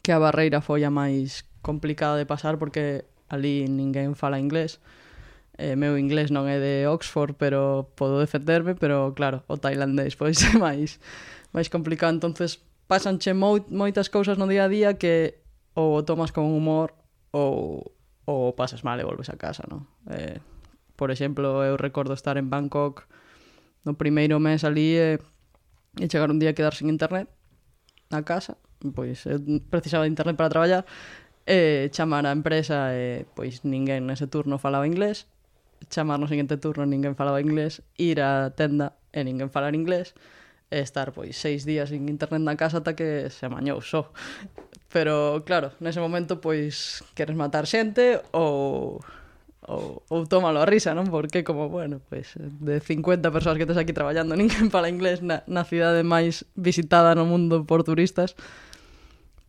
que 0.00 0.16
a 0.16 0.22
barreira 0.22 0.64
foi 0.64 0.86
a 0.86 0.90
máis 0.90 1.44
complicada 1.60 2.16
de 2.16 2.24
pasar 2.24 2.56
porque 2.56 3.04
ali 3.28 3.68
ninguén 3.68 4.16
fala 4.16 4.40
inglés. 4.40 4.80
Eh, 5.58 5.76
meu 5.76 6.00
inglés 6.00 6.32
non 6.32 6.48
é 6.48 6.56
de 6.56 6.88
Oxford, 6.88 7.36
pero 7.36 7.92
podo 7.96 8.20
defenderme, 8.22 8.76
pero 8.76 9.12
claro, 9.12 9.44
o 9.48 9.60
tailandés 9.60 10.16
pois 10.16 10.40
é 10.48 10.56
máis 10.56 10.96
máis 11.52 11.68
complicado, 11.68 12.16
entonces 12.16 12.64
pasanche 12.86 13.34
moitas 13.34 14.08
cousas 14.08 14.40
no 14.40 14.48
día 14.48 14.64
a 14.64 14.72
día 14.72 14.96
que 14.96 15.42
ou 15.76 16.00
o 16.00 16.04
tomas 16.08 16.32
con 16.32 16.48
humor 16.48 16.96
ou, 17.36 17.92
ou 18.24 18.56
pasas 18.56 18.80
mal 18.80 18.96
e 18.96 19.04
volves 19.04 19.28
a 19.28 19.36
casa, 19.36 19.68
non? 19.68 19.84
Eh, 20.08 20.40
por 20.96 21.12
exemplo, 21.12 21.60
eu 21.62 21.76
recordo 21.76 22.16
estar 22.16 22.40
en 22.40 22.48
Bangkok 22.48 23.04
no 23.84 23.94
primeiro 24.00 24.40
mes 24.40 24.64
ali 24.64 24.96
e, 24.96 25.20
e 26.00 26.04
chegar 26.08 26.32
un 26.32 26.40
día 26.40 26.56
a 26.56 26.58
quedar 26.58 26.72
sin 26.72 26.88
internet 26.88 27.28
na 28.08 28.24
casa, 28.24 28.56
pois 28.96 29.28
eu 29.28 29.36
precisaba 29.68 30.08
de 30.08 30.16
internet 30.16 30.40
para 30.40 30.48
traballar 30.48 30.82
e 31.46 31.86
eh, 31.86 31.94
chamar 31.94 32.26
a 32.26 32.32
empresa 32.32 32.90
e 32.96 33.28
pois 33.36 33.62
ninguén 33.62 34.08
nese 34.08 34.26
turno 34.26 34.58
falaba 34.58 34.88
inglés 34.88 35.30
chamar 35.92 36.18
no 36.18 36.26
seguinte 36.26 36.58
turno 36.58 36.82
ninguén 36.88 37.14
falaba 37.14 37.38
inglés 37.38 37.86
ir 37.94 38.18
á 38.18 38.50
tenda 38.58 38.98
e 39.14 39.22
ninguén 39.22 39.52
falar 39.52 39.78
inglés 39.78 40.18
e 40.70 40.82
estar 40.82 41.14
pois 41.14 41.38
seis 41.38 41.62
días 41.62 41.94
sin 41.94 42.10
internet 42.10 42.42
na 42.42 42.58
casa 42.58 42.82
ata 42.82 42.98
que 42.98 43.30
se 43.30 43.46
amañou 43.46 43.78
só. 43.82 44.10
Pero 44.90 45.46
claro, 45.46 45.74
nese 45.78 46.02
momento 46.02 46.42
pois 46.42 47.06
queres 47.14 47.38
matar 47.38 47.70
xente 47.70 48.18
ou 48.34 48.98
ou, 49.66 50.02
ou 50.08 50.26
tómalo 50.26 50.62
a 50.62 50.66
risa, 50.66 50.94
non? 50.94 51.10
Porque 51.10 51.42
como, 51.42 51.66
bueno, 51.66 51.98
pois 52.06 52.38
de 52.38 52.78
50 52.78 53.34
persoas 53.34 53.58
que 53.58 53.66
tes 53.66 53.78
aquí 53.78 53.90
traballando, 53.90 54.34
ninguén 54.38 54.70
fala 54.70 54.90
inglés 54.90 55.22
na, 55.22 55.42
na 55.50 55.66
cidade 55.66 56.06
máis 56.06 56.46
visitada 56.54 57.18
no 57.18 57.26
mundo 57.26 57.66
por 57.66 57.82
turistas, 57.82 58.38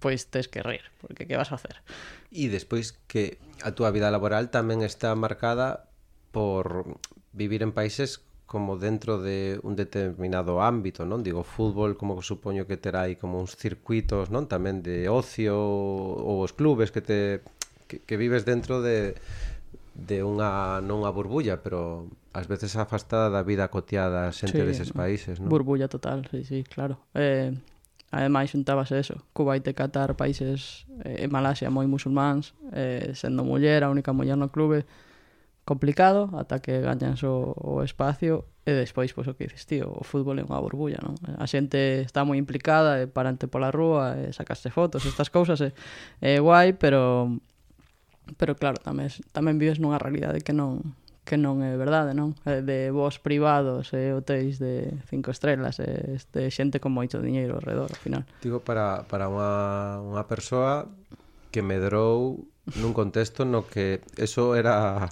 pois 0.02 0.26
tes 0.30 0.50
que 0.50 0.66
rir, 0.66 0.90
porque 1.02 1.30
que 1.30 1.38
vas 1.38 1.54
a 1.54 1.62
hacer? 1.62 1.82
E 2.34 2.50
despois 2.50 2.98
que 3.06 3.38
a 3.62 3.74
túa 3.78 3.94
vida 3.94 4.10
laboral 4.10 4.50
tamén 4.50 4.82
está 4.82 5.14
marcada 5.14 5.86
por 6.34 6.98
vivir 7.34 7.62
en 7.62 7.74
países 7.74 8.22
como 8.48 8.78
dentro 8.80 9.20
de 9.22 9.60
un 9.62 9.76
determinado 9.76 10.64
ámbito, 10.64 11.04
non? 11.04 11.20
Digo, 11.20 11.44
fútbol, 11.44 12.00
como 12.00 12.16
que 12.16 12.24
supoño 12.24 12.64
que 12.64 12.80
terá 12.80 13.06
aí 13.06 13.20
como 13.20 13.44
uns 13.44 13.60
circuitos, 13.60 14.32
non? 14.32 14.48
Tamén 14.48 14.80
de 14.80 15.12
ocio 15.12 15.54
ou 15.54 16.42
os 16.42 16.56
clubes 16.56 16.90
que 16.96 17.04
te 17.04 17.44
que, 17.92 18.00
que 18.00 18.16
vives 18.16 18.48
dentro 18.48 18.80
de 18.80 19.20
de 19.98 20.22
unha 20.24 20.80
non 20.80 21.04
a 21.04 21.12
burbulla, 21.12 21.60
pero 21.60 22.08
ás 22.32 22.48
veces 22.48 22.80
afastada 22.80 23.34
da 23.34 23.44
vida 23.44 23.68
cotiada 23.68 24.32
xente 24.32 24.64
sí, 24.64 24.68
deses 24.68 24.96
países, 24.96 25.44
non? 25.44 25.52
Burbulla 25.52 25.92
total, 25.92 26.24
sí, 26.32 26.48
sí, 26.48 26.64
claro. 26.64 27.04
Eh, 27.20 27.52
ademais 28.16 28.54
xuntábase 28.54 28.96
eso, 28.96 29.20
Kuwait 29.36 29.68
e 29.68 29.76
Qatar, 29.76 30.16
países 30.16 30.88
eh, 31.04 31.26
en 31.26 31.30
Malasia 31.34 31.68
moi 31.68 31.84
musulmáns, 31.84 32.56
eh, 32.72 33.12
sendo 33.12 33.44
muller, 33.44 33.84
a 33.84 33.92
única 33.92 34.16
muller 34.16 34.40
no 34.40 34.48
clube, 34.54 34.88
complicado 35.68 36.32
ata 36.40 36.64
que 36.64 36.80
gañas 36.80 37.20
o, 37.28 37.52
o 37.60 37.84
espacio 37.84 38.48
e 38.64 38.72
despois, 38.72 39.12
pois, 39.12 39.28
o 39.28 39.36
que 39.36 39.52
dices, 39.52 39.68
tío, 39.68 39.92
o 39.92 40.04
fútbol 40.08 40.40
é 40.40 40.44
unha 40.48 40.64
burbulla, 40.64 41.04
non? 41.04 41.20
A 41.36 41.44
xente 41.44 42.08
está 42.08 42.24
moi 42.24 42.40
implicada 42.40 43.04
e 43.04 43.12
parante 43.12 43.52
pola 43.52 43.68
rúa 43.68 44.16
e 44.16 44.32
sacaste 44.32 44.72
fotos, 44.72 45.04
estas 45.04 45.28
cousas 45.28 45.60
é, 45.60 45.76
é 46.24 46.40
guai, 46.40 46.72
pero 46.72 47.36
pero 48.40 48.56
claro, 48.56 48.80
tamén, 48.80 49.12
tamén 49.36 49.60
vives 49.60 49.84
nunha 49.84 50.00
realidade 50.00 50.40
que 50.40 50.56
non 50.56 50.96
que 51.28 51.36
non 51.36 51.60
é 51.60 51.76
verdade, 51.76 52.16
non? 52.16 52.40
De 52.48 52.88
vos 52.88 53.20
privados 53.20 53.92
e 53.92 54.16
hotéis 54.16 54.64
de 54.64 54.96
cinco 55.12 55.36
estrelas 55.36 55.84
e 55.84 56.16
este 56.16 56.48
xente 56.48 56.80
con 56.80 56.96
moito 56.96 57.20
diñeiro 57.20 57.60
ao 57.60 57.64
redor, 57.64 57.92
ao 57.92 58.00
final. 58.00 58.24
Digo, 58.40 58.64
para, 58.64 59.04
para 59.12 59.28
unha, 59.28 60.00
unha 60.00 60.24
persoa 60.24 60.88
que 61.52 61.60
medrou 61.60 62.48
nun 62.76 62.92
contexto 62.92 63.48
no 63.48 63.64
que 63.64 64.04
eso 64.20 64.52
era 64.60 65.08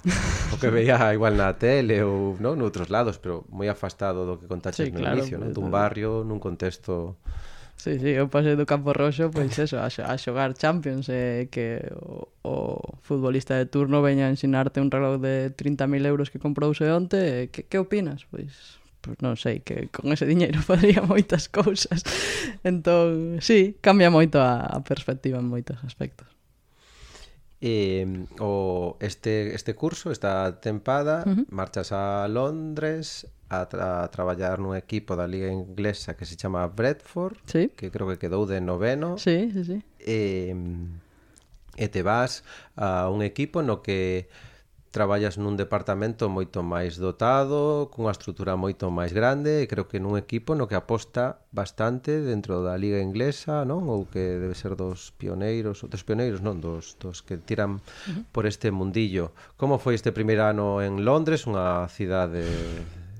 o 0.52 0.56
que 0.60 0.68
veía 0.68 1.00
igual 1.16 1.40
na 1.40 1.56
tele 1.56 2.04
ou 2.04 2.36
no, 2.36 2.52
noutros 2.52 2.92
lados, 2.92 3.16
pero 3.16 3.48
moi 3.48 3.72
afastado 3.72 4.28
do 4.28 4.36
que 4.36 4.44
contaches 4.44 4.88
sí, 4.88 4.92
no 4.92 5.00
claro, 5.00 5.24
inicio, 5.24 5.40
non? 5.40 5.56
dun 5.56 5.68
eh, 5.68 5.72
barrio, 5.72 6.20
nun 6.20 6.36
contexto 6.36 7.16
Sí, 7.76 8.00
sí, 8.00 8.08
eu 8.16 8.26
pasei 8.32 8.56
do 8.56 8.64
Campo 8.64 8.96
Roxo 8.96 9.28
pois 9.28 9.52
eso, 9.60 9.76
a, 9.76 9.88
a 9.88 10.14
xogar 10.16 10.56
Champions 10.56 11.08
e 11.08 11.12
eh, 11.12 11.40
que 11.52 11.84
o, 11.92 12.28
o 12.44 12.54
futbolista 13.04 13.56
de 13.56 13.68
turno 13.68 14.00
veña 14.00 14.28
a 14.28 14.32
ensinarte 14.32 14.80
un 14.80 14.88
reloj 14.88 15.20
de 15.20 15.52
30.000 15.52 16.04
euros 16.08 16.32
que 16.32 16.40
comprouse 16.40 16.88
onte, 16.88 17.20
eh, 17.20 17.46
que, 17.48 17.64
que 17.68 17.78
opinas? 17.80 18.24
Pois 18.28 18.80
pois 19.00 19.22
non 19.22 19.38
sei, 19.38 19.62
que 19.62 19.86
con 19.94 20.10
ese 20.10 20.26
diñeiro 20.26 20.58
faría 20.66 21.00
moitas 21.00 21.46
cousas. 21.48 22.02
Entón, 22.66 23.38
sí, 23.40 23.78
cambia 23.80 24.10
moito 24.10 24.42
a, 24.42 24.66
a 24.66 24.82
perspectiva 24.82 25.38
en 25.38 25.46
moitos 25.46 25.78
aspectos. 25.86 26.35
E, 27.60 28.26
o 28.38 28.96
este, 29.00 29.54
este 29.54 29.74
curso, 29.74 30.12
esta 30.12 30.60
tempada, 30.60 31.24
uh 31.24 31.30
-huh. 31.30 31.46
marchas 31.48 31.90
a 31.90 32.28
Londres 32.28 33.26
a, 33.48 33.66
tra 33.66 34.04
a 34.04 34.10
traballar 34.10 34.58
nun 34.58 34.76
equipo 34.76 35.16
da 35.16 35.24
Liga 35.24 35.48
Inglesa 35.48 36.18
que 36.18 36.26
se 36.26 36.36
chama 36.36 36.66
Bradford, 36.66 37.38
sí. 37.46 37.70
que 37.72 37.90
creo 37.90 38.10
que 38.10 38.18
quedou 38.18 38.44
de 38.44 38.60
noveno. 38.60 39.16
Sí, 39.18 39.50
sí, 39.54 39.62
sí. 39.64 39.76
E, 40.02 40.52
e 41.76 41.86
te 41.88 42.02
vas 42.02 42.42
a 42.76 43.08
un 43.08 43.22
equipo 43.22 43.62
no 43.62 43.80
que 43.80 44.28
traballas 44.96 45.36
nun 45.36 45.60
departamento 45.60 46.32
moito 46.32 46.64
máis 46.64 46.96
dotado, 46.96 47.92
cunha 47.92 48.16
estrutura 48.16 48.56
moito 48.56 48.88
máis 48.88 49.12
grande, 49.12 49.60
e 49.60 49.68
creo 49.68 49.84
que 49.84 50.00
nun 50.00 50.16
equipo 50.16 50.56
no 50.56 50.64
que 50.64 50.72
aposta 50.72 51.44
bastante 51.52 52.24
dentro 52.24 52.64
da 52.64 52.80
liga 52.80 52.96
inglesa, 53.04 53.68
non? 53.68 53.84
Ou 53.92 54.08
que 54.08 54.40
debe 54.40 54.56
ser 54.56 54.72
dos 54.72 55.12
pioneiros, 55.20 55.84
ou 55.84 55.92
dos 55.92 56.00
pioneiros, 56.00 56.40
non, 56.40 56.64
dos, 56.64 56.96
dos 56.96 57.20
que 57.20 57.36
tiran 57.36 57.76
uh 57.76 57.84
-huh. 57.84 58.24
por 58.32 58.48
este 58.48 58.72
mundillo. 58.72 59.36
Como 59.60 59.76
foi 59.76 59.92
este 59.92 60.16
primeiro 60.16 60.48
ano 60.48 60.80
en 60.80 61.04
Londres, 61.04 61.44
unha 61.44 61.84
cidade 61.92 62.48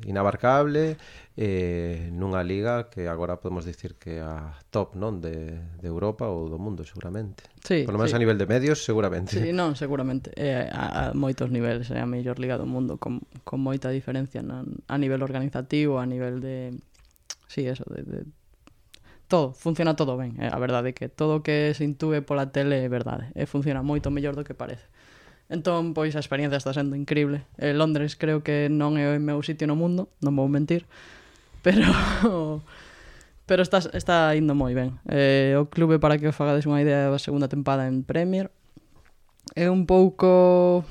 inabarcable 0.06 0.96
eh, 1.36 2.08
nunha 2.14 2.40
liga 2.46 2.88
que 2.88 3.10
agora 3.10 3.42
podemos 3.42 3.66
dicir 3.66 3.98
que 3.98 4.22
a 4.22 4.54
top 4.70 4.94
non 4.94 5.18
de, 5.20 5.58
de 5.82 5.86
Europa 5.90 6.30
ou 6.30 6.46
do 6.46 6.56
mundo 6.56 6.86
seguramente 6.86 7.44
sí, 7.66 7.82
polo 7.82 7.98
menos 7.98 8.14
sí. 8.14 8.16
a 8.16 8.22
nivel 8.22 8.38
de 8.38 8.46
medios 8.46 8.80
seguramente 8.86 9.34
sí, 9.34 9.50
non, 9.50 9.74
seguramente 9.82 10.30
eh, 10.38 10.70
a, 10.70 11.10
a 11.10 11.18
moitos 11.18 11.50
niveles 11.50 11.90
é 11.90 11.98
eh, 11.98 12.02
a 12.02 12.08
mellor 12.08 12.38
liga 12.38 12.56
do 12.56 12.64
mundo 12.64 12.96
con, 12.96 13.26
con 13.42 13.58
moita 13.60 13.90
diferencia 13.90 14.40
na, 14.40 14.62
a 14.64 14.96
nivel 14.96 15.20
organizativo 15.20 15.98
a 15.98 16.06
nivel 16.06 16.40
de 16.40 16.78
sí, 17.50 17.66
eso, 17.66 17.84
de, 17.90 18.02
de 18.02 18.18
todo, 19.28 19.52
funciona 19.52 19.96
todo 19.96 20.16
ben. 20.16 20.36
Eh, 20.40 20.50
a 20.50 20.58
verdade 20.58 20.90
é 20.90 20.92
que 20.92 21.08
todo 21.08 21.36
o 21.36 21.42
que 21.42 21.74
se 21.74 21.84
intúe 21.84 22.22
pola 22.22 22.46
tele 22.54 22.78
é 22.84 22.88
verdade. 22.88 23.34
E 23.34 23.42
eh, 23.42 23.46
funciona 23.46 23.82
moito 23.82 24.10
mellor 24.10 24.38
do 24.38 24.46
que 24.46 24.54
parece. 24.54 24.86
Entón, 25.48 25.94
pois, 25.94 26.16
a 26.16 26.22
experiencia 26.22 26.58
está 26.58 26.74
sendo 26.74 26.96
increíble. 26.96 27.46
Eh, 27.58 27.72
Londres 27.72 28.16
creo 28.18 28.42
que 28.42 28.66
non 28.66 28.98
é 28.98 29.06
o 29.06 29.22
meu 29.22 29.38
sitio 29.46 29.70
no 29.70 29.78
mundo, 29.78 30.10
non 30.18 30.34
vou 30.34 30.50
mentir, 30.50 30.86
pero... 31.64 31.86
pero 33.46 33.62
está, 33.62 33.78
está 33.94 34.34
indo 34.34 34.58
moi 34.58 34.74
ben. 34.74 34.98
Eh, 35.06 35.54
o 35.54 35.70
clube, 35.70 36.02
para 36.02 36.18
que 36.18 36.26
os 36.26 36.34
fagades 36.34 36.66
unha 36.66 36.82
idea 36.82 37.06
da 37.06 37.22
segunda 37.22 37.46
tempada 37.46 37.86
en 37.86 38.02
Premier, 38.02 38.50
é 39.54 39.70
un 39.70 39.86
pouco... 39.86 40.82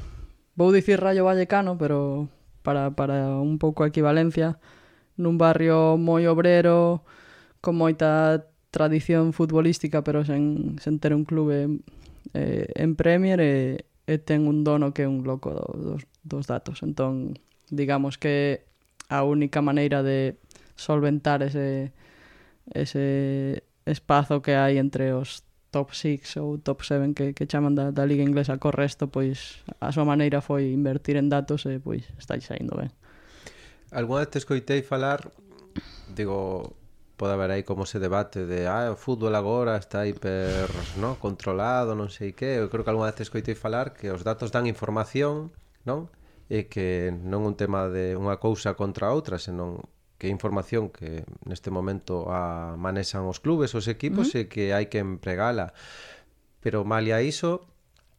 Vou 0.55 0.71
dicir 0.71 1.03
Rayo 1.03 1.27
Vallecano, 1.27 1.75
pero 1.75 2.31
para, 2.63 2.95
para 2.95 3.35
un 3.43 3.59
pouco 3.59 3.83
a 3.83 3.91
equivalencia, 3.91 4.55
nun 5.19 5.35
barrio 5.35 5.99
moi 5.99 6.23
obrero, 6.31 7.03
con 7.59 7.75
moita 7.75 8.47
tradición 8.71 9.35
futbolística, 9.35 9.99
pero 10.03 10.23
sen, 10.23 10.79
sen 10.79 10.99
ter 11.03 11.11
un 11.11 11.27
clube 11.27 11.83
eh, 12.31 12.71
en 12.75 12.95
Premier, 12.95 13.39
e, 13.43 13.83
e 14.05 14.21
ten 14.21 14.45
un 14.45 14.63
dono 14.63 14.93
que 14.93 15.03
é 15.03 15.09
un 15.09 15.25
loco 15.25 15.51
do, 15.51 15.65
dos, 15.77 16.01
dos 16.21 16.45
datos. 16.45 16.85
Entón, 16.85 17.37
digamos 17.69 18.17
que 18.17 18.65
a 19.09 19.25
única 19.25 19.61
maneira 19.61 20.03
de 20.03 20.37
solventar 20.75 21.41
ese, 21.41 21.93
ese 22.73 23.63
espazo 23.85 24.41
que 24.41 24.53
hai 24.53 24.77
entre 24.77 25.13
os 25.13 25.45
top 25.75 25.91
6 25.91 26.37
ou 26.37 26.57
top 26.57 26.87
7 26.87 27.13
que, 27.13 27.33
que 27.33 27.45
chaman 27.49 27.75
da, 27.75 27.91
da 27.91 28.05
liga 28.05 28.23
inglesa 28.23 28.57
co 28.57 28.71
resto, 28.71 29.11
pois 29.11 29.65
a 29.81 29.91
súa 29.91 30.07
maneira 30.07 30.39
foi 30.39 30.71
invertir 30.71 31.17
en 31.17 31.27
datos 31.27 31.65
e 31.67 31.81
pois 31.83 32.07
estáis 32.15 32.47
saindo 32.47 32.77
ben. 32.77 32.93
Alguna 33.91 34.23
vez 34.23 34.29
te 34.31 34.39
escoitei 34.39 34.81
falar 34.81 35.27
digo 36.15 36.77
pode 37.15 37.33
haber 37.33 37.51
aí 37.51 37.63
como 37.63 37.83
ese 37.83 37.99
debate 37.99 38.45
de 38.45 38.67
ah, 38.67 38.91
o 38.91 38.99
fútbol 38.99 39.35
agora 39.35 39.79
está 39.79 40.05
hiper 40.05 40.67
no, 40.99 41.15
controlado, 41.15 41.95
non 41.95 42.11
sei 42.11 42.35
que 42.35 42.59
eu 42.59 42.67
creo 42.67 42.83
que 42.83 42.91
algunha 42.91 43.11
vez 43.11 43.23
escoitei 43.23 43.55
falar 43.55 43.95
que 43.95 44.11
os 44.11 44.27
datos 44.27 44.51
dan 44.51 44.67
información 44.67 45.55
non 45.87 46.11
e 46.51 46.67
que 46.67 47.09
non 47.09 47.47
un 47.47 47.55
tema 47.55 47.87
de 47.87 48.13
unha 48.19 48.37
cousa 48.37 48.75
contra 48.75 49.15
outra 49.15 49.39
senón 49.39 49.81
que 50.19 50.27
información 50.31 50.91
que 50.91 51.27
neste 51.43 51.71
momento 51.71 52.31
a 52.31 52.75
manexan 52.79 53.27
os 53.27 53.43
clubes, 53.43 53.75
os 53.75 53.87
equipos 53.87 54.31
uh 54.31 54.31
-huh. 54.31 54.47
e 54.47 54.49
que 54.51 54.63
hai 54.71 54.87
que 54.87 54.99
empregala. 54.99 55.75
Pero 56.63 56.87
malia 56.87 57.19
iso 57.23 57.67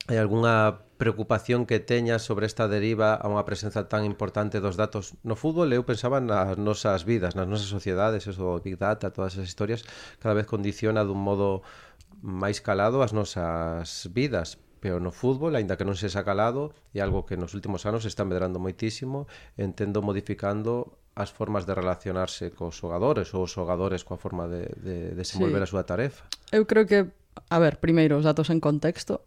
hai 0.09 0.21
algunha 0.21 0.86
preocupación 0.97 1.67
que 1.67 1.81
teña 1.81 2.19
sobre 2.19 2.47
esta 2.47 2.69
deriva 2.69 3.15
a 3.15 3.29
unha 3.29 3.45
presenza 3.45 3.87
tan 3.87 4.09
importante 4.09 4.65
dos 4.65 4.81
datos 4.81 5.17
no 5.23 5.37
fútbol, 5.37 5.69
eu 5.73 5.85
pensaba 5.85 6.19
nas 6.25 6.57
nosas 6.57 7.05
vidas, 7.05 7.37
nas 7.37 7.47
nosas 7.47 7.69
sociedades, 7.69 8.25
eso 8.25 8.59
Big 8.65 8.81
Data, 8.81 9.13
todas 9.13 9.37
esas 9.37 9.49
historias, 9.49 9.85
cada 10.19 10.35
vez 10.35 10.49
condiciona 10.49 11.05
dun 11.05 11.21
modo 11.21 11.61
máis 12.25 12.65
calado 12.65 13.05
as 13.05 13.13
nosas 13.13 14.09
vidas, 14.11 14.57
pero 14.81 15.01
no 15.01 15.13
fútbol, 15.13 15.57
aínda 15.57 15.77
que 15.77 15.85
non 15.85 15.97
se 15.97 16.09
calado, 16.25 16.73
é 16.97 17.01
algo 17.05 17.29
que 17.29 17.37
nos 17.37 17.53
últimos 17.53 17.85
anos 17.85 18.09
está 18.09 18.25
medrando 18.25 18.57
moitísimo, 18.57 19.29
entendo 19.61 20.01
modificando 20.01 20.97
as 21.17 21.33
formas 21.33 21.65
de 21.65 21.73
relacionarse 21.73 22.53
cos 22.53 22.77
xogadores 22.77 23.33
ou 23.33 23.49
os 23.49 23.53
xogadores 23.53 24.05
coa 24.05 24.21
forma 24.21 24.45
de, 24.47 24.69
de 24.77 24.97
desenvolver 25.17 25.65
sí. 25.65 25.67
a 25.67 25.73
súa 25.73 25.85
tarefa. 25.89 26.29
Eu 26.53 26.69
creo 26.69 26.85
que, 26.85 27.09
a 27.49 27.59
ver, 27.59 27.81
primeiro, 27.81 28.21
os 28.21 28.25
datos 28.29 28.53
en 28.53 28.61
contexto, 28.61 29.25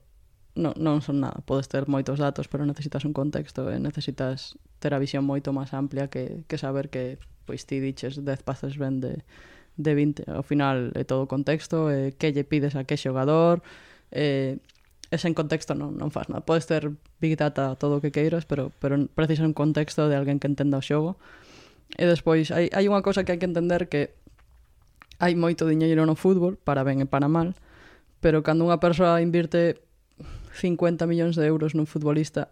non, 0.59 0.75
non 0.75 0.99
son 0.99 1.23
nada. 1.23 1.39
Podes 1.47 1.71
ter 1.71 1.87
moitos 1.87 2.19
datos, 2.19 2.51
pero 2.51 2.67
necesitas 2.67 3.07
un 3.07 3.15
contexto 3.15 3.71
e 3.71 3.79
necesitas 3.79 4.59
ter 4.83 4.91
a 4.91 4.99
visión 4.99 5.23
moito 5.23 5.55
máis 5.55 5.71
amplia 5.71 6.11
que, 6.11 6.43
que 6.51 6.59
saber 6.59 6.91
que 6.91 7.15
pois 7.47 7.63
ti 7.63 7.79
diches 7.79 8.19
10 8.19 8.43
pases 8.43 8.75
ben 8.75 8.99
de, 8.99 9.23
de 9.79 9.91
20. 9.95 10.29
Ao 10.29 10.43
final 10.43 10.91
é 10.93 11.07
todo 11.07 11.25
o 11.25 11.31
contexto, 11.31 11.87
e 11.89 12.13
que 12.13 12.35
lle 12.35 12.43
pides 12.43 12.75
a 12.75 12.83
que 12.83 12.99
xogador, 12.99 13.63
e, 14.11 14.59
e 15.09 15.15
sen 15.17 15.33
contexto 15.33 15.73
non, 15.73 15.97
non 15.97 16.13
faz 16.13 16.29
nada. 16.29 16.45
Podes 16.45 16.69
ter 16.69 16.93
big 17.17 17.39
data 17.39 17.73
todo 17.79 17.97
o 17.97 18.01
que 18.03 18.13
queiras, 18.13 18.45
pero, 18.45 18.69
pero 18.77 18.99
precisa 19.15 19.47
un 19.47 19.57
contexto 19.57 20.05
de 20.05 20.19
alguén 20.19 20.37
que 20.37 20.51
entenda 20.51 20.77
o 20.77 20.85
xogo. 20.85 21.17
E 21.97 22.05
despois 22.05 22.53
hai, 22.53 22.69
hai 22.69 22.85
unha 22.85 23.01
cosa 23.01 23.25
que 23.25 23.33
hai 23.33 23.39
que 23.41 23.49
entender 23.49 23.89
que 23.89 24.13
hai 25.17 25.33
moito 25.33 25.65
diñeiro 25.65 26.05
no 26.05 26.13
fútbol, 26.13 26.61
para 26.61 26.85
ben 26.85 27.01
e 27.01 27.07
para 27.09 27.25
mal, 27.25 27.57
pero 28.21 28.45
cando 28.45 28.69
unha 28.69 28.77
persoa 28.77 29.23
invirte 29.25 29.81
50 30.53 31.05
millóns 31.05 31.35
de 31.38 31.45
euros 31.45 31.75
nun 31.77 31.85
futbolista 31.85 32.49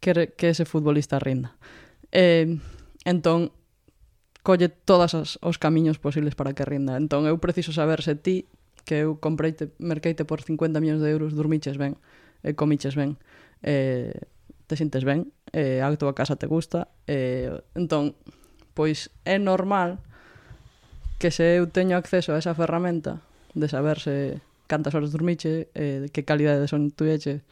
que, 0.00 0.14
re, 0.14 0.24
que 0.34 0.50
ese 0.50 0.64
futbolista 0.64 1.18
rinda. 1.18 1.54
Eh, 2.12 2.58
entón, 3.04 3.52
colle 4.42 4.68
todas 4.68 5.14
as, 5.14 5.38
os 5.42 5.58
camiños 5.58 5.98
posibles 5.98 6.34
para 6.34 6.54
que 6.54 6.64
rinda. 6.64 6.96
Entón, 6.96 7.26
eu 7.26 7.36
preciso 7.38 7.74
saber 7.74 8.00
se 8.02 8.16
ti, 8.16 8.48
que 8.88 9.04
eu 9.04 9.20
compreite, 9.20 9.74
merqueite 9.78 10.24
por 10.24 10.40
50 10.40 10.80
millóns 10.80 11.02
de 11.04 11.10
euros, 11.12 11.36
dormiches 11.36 11.76
ben, 11.76 12.00
e 12.40 12.54
comiches 12.54 12.96
ben, 12.96 13.20
eh, 13.60 14.14
te 14.64 14.74
sintes 14.76 15.04
ben, 15.04 15.32
eh, 15.52 15.84
a 15.84 15.92
tua 16.00 16.14
casa 16.14 16.40
te 16.40 16.46
gusta. 16.48 16.88
Eh, 17.04 17.52
entón, 17.76 18.16
pois 18.72 19.10
é 19.28 19.36
normal 19.36 20.00
que 21.18 21.34
se 21.34 21.58
eu 21.58 21.66
teño 21.66 21.98
acceso 21.98 22.32
a 22.32 22.38
esa 22.38 22.54
ferramenta 22.54 23.20
de 23.52 23.66
saber 23.66 23.98
se 23.98 24.40
cantas 24.68 24.94
horas 24.94 25.10
dormiche, 25.10 25.72
eh, 25.74 26.12
que 26.12 26.22
calidade 26.22 26.62
de 26.62 26.68
son 26.68 26.92
tuveche, 26.92 27.42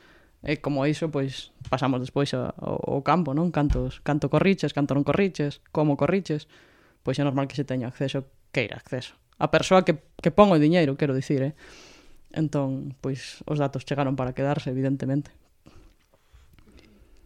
e 0.45 0.55
eh, 0.55 0.57
como 0.61 0.85
iso, 0.87 1.11
pois, 1.11 1.51
pasamos 1.73 1.99
despois 1.99 2.31
ao, 2.37 2.53
ao 2.55 3.01
campo, 3.03 3.33
non? 3.33 3.51
Cantos, 3.51 4.05
canto 4.05 4.29
corriches, 4.29 4.71
canto 4.77 4.93
non 4.93 5.03
corriches, 5.03 5.65
como 5.75 5.97
corriches, 5.97 6.47
pois 7.03 7.17
é 7.19 7.25
normal 7.25 7.49
que 7.49 7.57
se 7.57 7.65
teña 7.65 7.89
acceso, 7.89 8.29
queira 8.53 8.79
acceso. 8.79 9.17
A 9.41 9.49
persoa 9.49 9.83
que, 9.83 9.99
que 10.21 10.31
pon 10.31 10.53
o 10.53 10.61
diñeiro, 10.61 10.95
quero 10.95 11.17
dicir, 11.17 11.43
eh? 11.43 11.53
Entón, 12.37 12.95
pois, 13.01 13.41
os 13.49 13.59
datos 13.59 13.89
chegaron 13.89 14.15
para 14.15 14.37
quedarse, 14.37 14.69
evidentemente. 14.69 15.33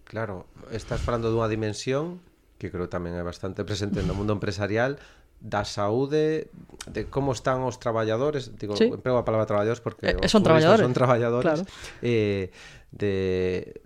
Claro, 0.07 0.47
estás 0.71 1.03
falando 1.03 1.35
dunha 1.35 1.51
dimensión 1.51 2.23
que 2.61 2.69
creo 2.69 2.93
tamén 2.93 3.17
é 3.17 3.25
bastante 3.25 3.65
presente 3.65 4.05
no 4.07 4.13
mundo 4.13 4.37
empresarial 4.37 5.01
da 5.41 5.65
saúde, 5.65 6.53
de 6.87 7.09
como 7.09 7.33
están 7.33 7.65
os 7.65 7.81
traballadores, 7.81 8.57
digo, 8.61 8.77
sí. 8.77 8.93
emprego 8.93 9.17
a 9.17 9.25
palabra 9.25 9.49
traballadores 9.49 9.81
porque 9.81 10.13
eh, 10.13 10.29
son 10.29 10.45
traballadores, 10.45 10.85
son 10.85 10.93
traballadores. 10.93 11.65
Claro. 11.65 11.65
Eh, 12.05 12.53
de 12.91 13.81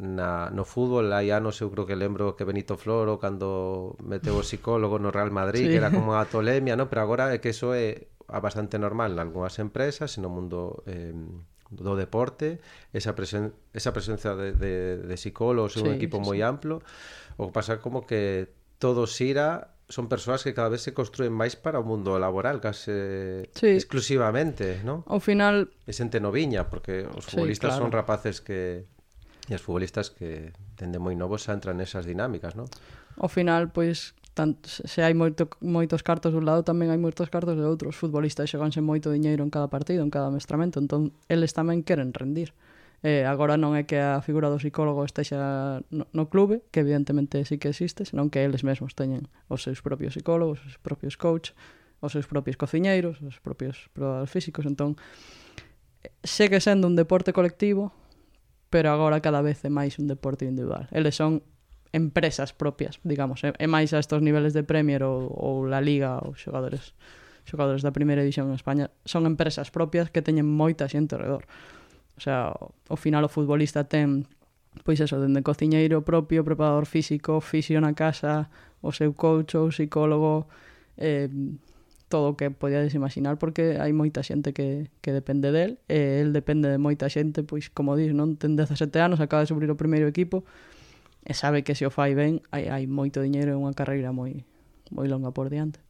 na, 0.00 0.48
no 0.48 0.64
fútbol 0.64 1.12
hai 1.12 1.28
anos 1.28 1.60
eu 1.60 1.68
creo 1.68 1.84
que 1.84 1.92
lembro 1.92 2.32
que 2.32 2.48
Benito 2.48 2.80
Floro 2.80 3.20
cando 3.20 3.92
meteu 4.00 4.40
o 4.40 4.42
psicólogo 4.42 4.96
no 4.96 5.12
Real 5.12 5.28
Madrid 5.28 5.68
sí. 5.68 5.70
que 5.70 5.78
era 5.78 5.92
como 5.92 6.16
a 6.16 6.24
tolemia, 6.24 6.72
no? 6.72 6.88
pero 6.88 7.04
agora 7.04 7.28
é 7.28 7.44
que 7.44 7.52
eso 7.52 7.76
é 7.76 8.08
bastante 8.24 8.80
normal 8.80 9.12
en 9.12 9.20
algunhas 9.20 9.60
empresas 9.60 10.16
e 10.16 10.24
no 10.24 10.32
mundo 10.32 10.80
eh, 10.88 11.12
do 11.68 11.92
deporte 12.00 12.64
esa, 12.96 13.12
presen 13.12 13.52
esa 13.76 13.92
presencia 13.92 14.32
de, 14.32 14.56
de, 14.56 15.04
de 15.04 15.16
psicólogos 15.20 15.76
sí, 15.76 15.84
un 15.84 15.92
equipo 15.92 16.16
sí, 16.16 16.24
moi 16.24 16.40
sí. 16.40 16.48
amplo 16.48 16.80
o 17.36 17.52
que 17.52 17.54
pasa 17.54 17.84
como 17.84 18.08
que 18.08 18.48
todo 18.80 19.04
xira 19.04 19.76
son 19.88 20.08
persoas 20.08 20.44
que 20.44 20.52
cada 20.52 20.68
vez 20.68 20.84
se 20.84 20.92
construen 20.92 21.32
máis 21.32 21.56
para 21.56 21.80
o 21.80 21.84
mundo 21.84 22.20
laboral 22.20 22.60
case 22.60 23.48
sí. 23.56 23.72
exclusivamente, 23.72 24.84
¿no? 24.84 25.02
Ao 25.08 25.18
final 25.18 25.72
é 25.88 25.92
xente 25.96 26.20
noviña, 26.20 26.68
porque 26.68 27.08
os 27.08 27.24
futbolistas 27.24 27.72
sí, 27.72 27.80
claro. 27.80 27.88
son 27.88 27.90
rapaces 27.92 28.44
que 28.44 28.84
e 29.48 29.56
os 29.56 29.64
futbolistas 29.64 30.12
que 30.12 30.52
dende 30.76 31.00
moi 31.00 31.16
novos 31.16 31.48
xa 31.48 31.56
entran 31.56 31.80
nesas 31.80 32.04
dinámicas, 32.04 32.52
¿no? 32.52 32.68
Ao 33.16 33.32
final, 33.32 33.72
pois, 33.72 34.12
tanto, 34.36 34.68
se 34.68 35.00
hai 35.00 35.16
moito, 35.16 35.48
moitos 35.64 36.04
cartos 36.04 36.36
dun 36.36 36.44
lado, 36.44 36.68
tamén 36.68 36.92
hai 36.92 37.00
moitos 37.00 37.32
cartos 37.32 37.56
de 37.56 37.64
outros. 37.64 37.96
Os 37.96 37.98
futbolistas 37.98 38.44
xoganse 38.52 38.84
moito 38.84 39.08
diñeiro 39.08 39.40
en 39.40 39.48
cada 39.48 39.72
partido, 39.72 40.04
en 40.04 40.12
cada 40.12 40.28
mestramento, 40.28 40.76
entón 40.76 41.16
eles 41.32 41.56
tamén 41.56 41.80
queren 41.80 42.12
rendir. 42.12 42.52
Eh, 43.02 43.22
agora 43.22 43.54
non 43.54 43.78
é 43.78 43.86
que 43.86 43.94
a 43.94 44.18
figura 44.18 44.50
do 44.50 44.58
psicólogo 44.58 45.06
estexa 45.06 45.86
no, 45.94 46.10
no 46.10 46.24
clube, 46.26 46.66
que 46.74 46.82
evidentemente 46.82 47.38
sí 47.46 47.62
que 47.62 47.70
existe, 47.70 48.02
senón 48.02 48.26
que 48.26 48.42
eles 48.42 48.66
mesmos 48.66 48.98
teñen 48.98 49.30
os 49.46 49.62
seus 49.62 49.86
propios 49.86 50.18
psicólogos, 50.18 50.58
os 50.58 50.74
seus 50.74 50.82
propios 50.82 51.14
coach, 51.14 51.54
os 52.02 52.10
seus 52.10 52.26
propios 52.26 52.58
cociñeiros, 52.58 53.22
os 53.22 53.38
propios 53.38 53.86
probadores 53.94 54.30
físicos, 54.34 54.66
entón 54.66 54.98
segue 56.26 56.58
sendo 56.58 56.90
un 56.90 56.98
deporte 56.98 57.30
colectivo, 57.30 57.94
pero 58.66 58.90
agora 58.90 59.22
cada 59.22 59.46
vez 59.46 59.62
é 59.62 59.70
máis 59.70 60.02
un 60.02 60.10
deporte 60.10 60.42
individual. 60.42 60.90
Eles 60.90 61.14
son 61.14 61.46
empresas 61.94 62.50
propias, 62.50 62.98
digamos, 63.06 63.46
é, 63.46 63.54
é 63.62 63.70
máis 63.70 63.94
a 63.94 64.02
estos 64.02 64.18
niveles 64.26 64.58
de 64.58 64.66
Premier 64.66 65.06
ou, 65.06 65.30
ou 65.30 65.70
la 65.70 65.78
Liga 65.78 66.18
ou 66.18 66.34
xogadores 66.34 66.98
xogadores 67.48 67.80
da 67.80 67.94
primeira 67.94 68.20
división 68.20 68.52
en 68.52 68.58
España 68.60 68.92
son 69.08 69.24
empresas 69.24 69.72
propias 69.72 70.12
que 70.12 70.20
teñen 70.20 70.44
moita 70.44 70.84
xente 70.90 71.14
alrededor. 71.14 71.46
redor. 71.46 71.77
O 72.18 72.20
sea, 72.20 72.50
ao 72.90 72.98
final 72.98 73.22
o 73.22 73.30
futbolista 73.30 73.86
ten 73.86 74.26
pois 74.82 74.98
eso, 75.00 75.18
dende 75.22 75.42
cociñeiro 75.42 76.02
propio, 76.02 76.42
preparador 76.44 76.86
físico, 76.86 77.40
fisio 77.40 77.80
na 77.80 77.94
casa, 77.94 78.50
o 78.82 78.90
seu 78.90 79.14
coach 79.14 79.54
ou 79.58 79.70
psicólogo, 79.70 80.46
eh, 80.98 81.30
todo 82.08 82.30
o 82.30 82.36
que 82.36 82.50
podíades 82.50 82.94
imaginar 82.94 83.38
porque 83.38 83.76
hai 83.78 83.92
moita 83.92 84.24
xente 84.24 84.56
que, 84.56 84.88
que 85.04 85.12
depende 85.12 85.52
del 85.52 85.78
e 85.86 86.24
el 86.24 86.32
depende 86.32 86.72
de 86.72 86.80
moita 86.80 87.06
xente 87.12 87.44
pois 87.44 87.68
como 87.70 87.94
dis, 87.94 88.16
non? 88.16 88.40
Ten 88.40 88.56
17 88.56 88.98
anos 88.98 89.20
acaba 89.20 89.44
de 89.44 89.52
subir 89.52 89.68
o 89.70 89.76
primeiro 89.76 90.08
equipo 90.08 90.42
e 91.22 91.36
sabe 91.36 91.62
que 91.62 91.76
se 91.76 91.84
o 91.84 91.92
fai 91.92 92.16
ben 92.16 92.40
hai, 92.50 92.72
hai 92.72 92.84
moito 92.88 93.20
diñeiro 93.20 93.52
e 93.52 93.60
unha 93.60 93.76
carreira 93.76 94.10
moi 94.10 94.42
moi 94.88 95.06
longa 95.06 95.30
por 95.36 95.52
diante. 95.52 95.84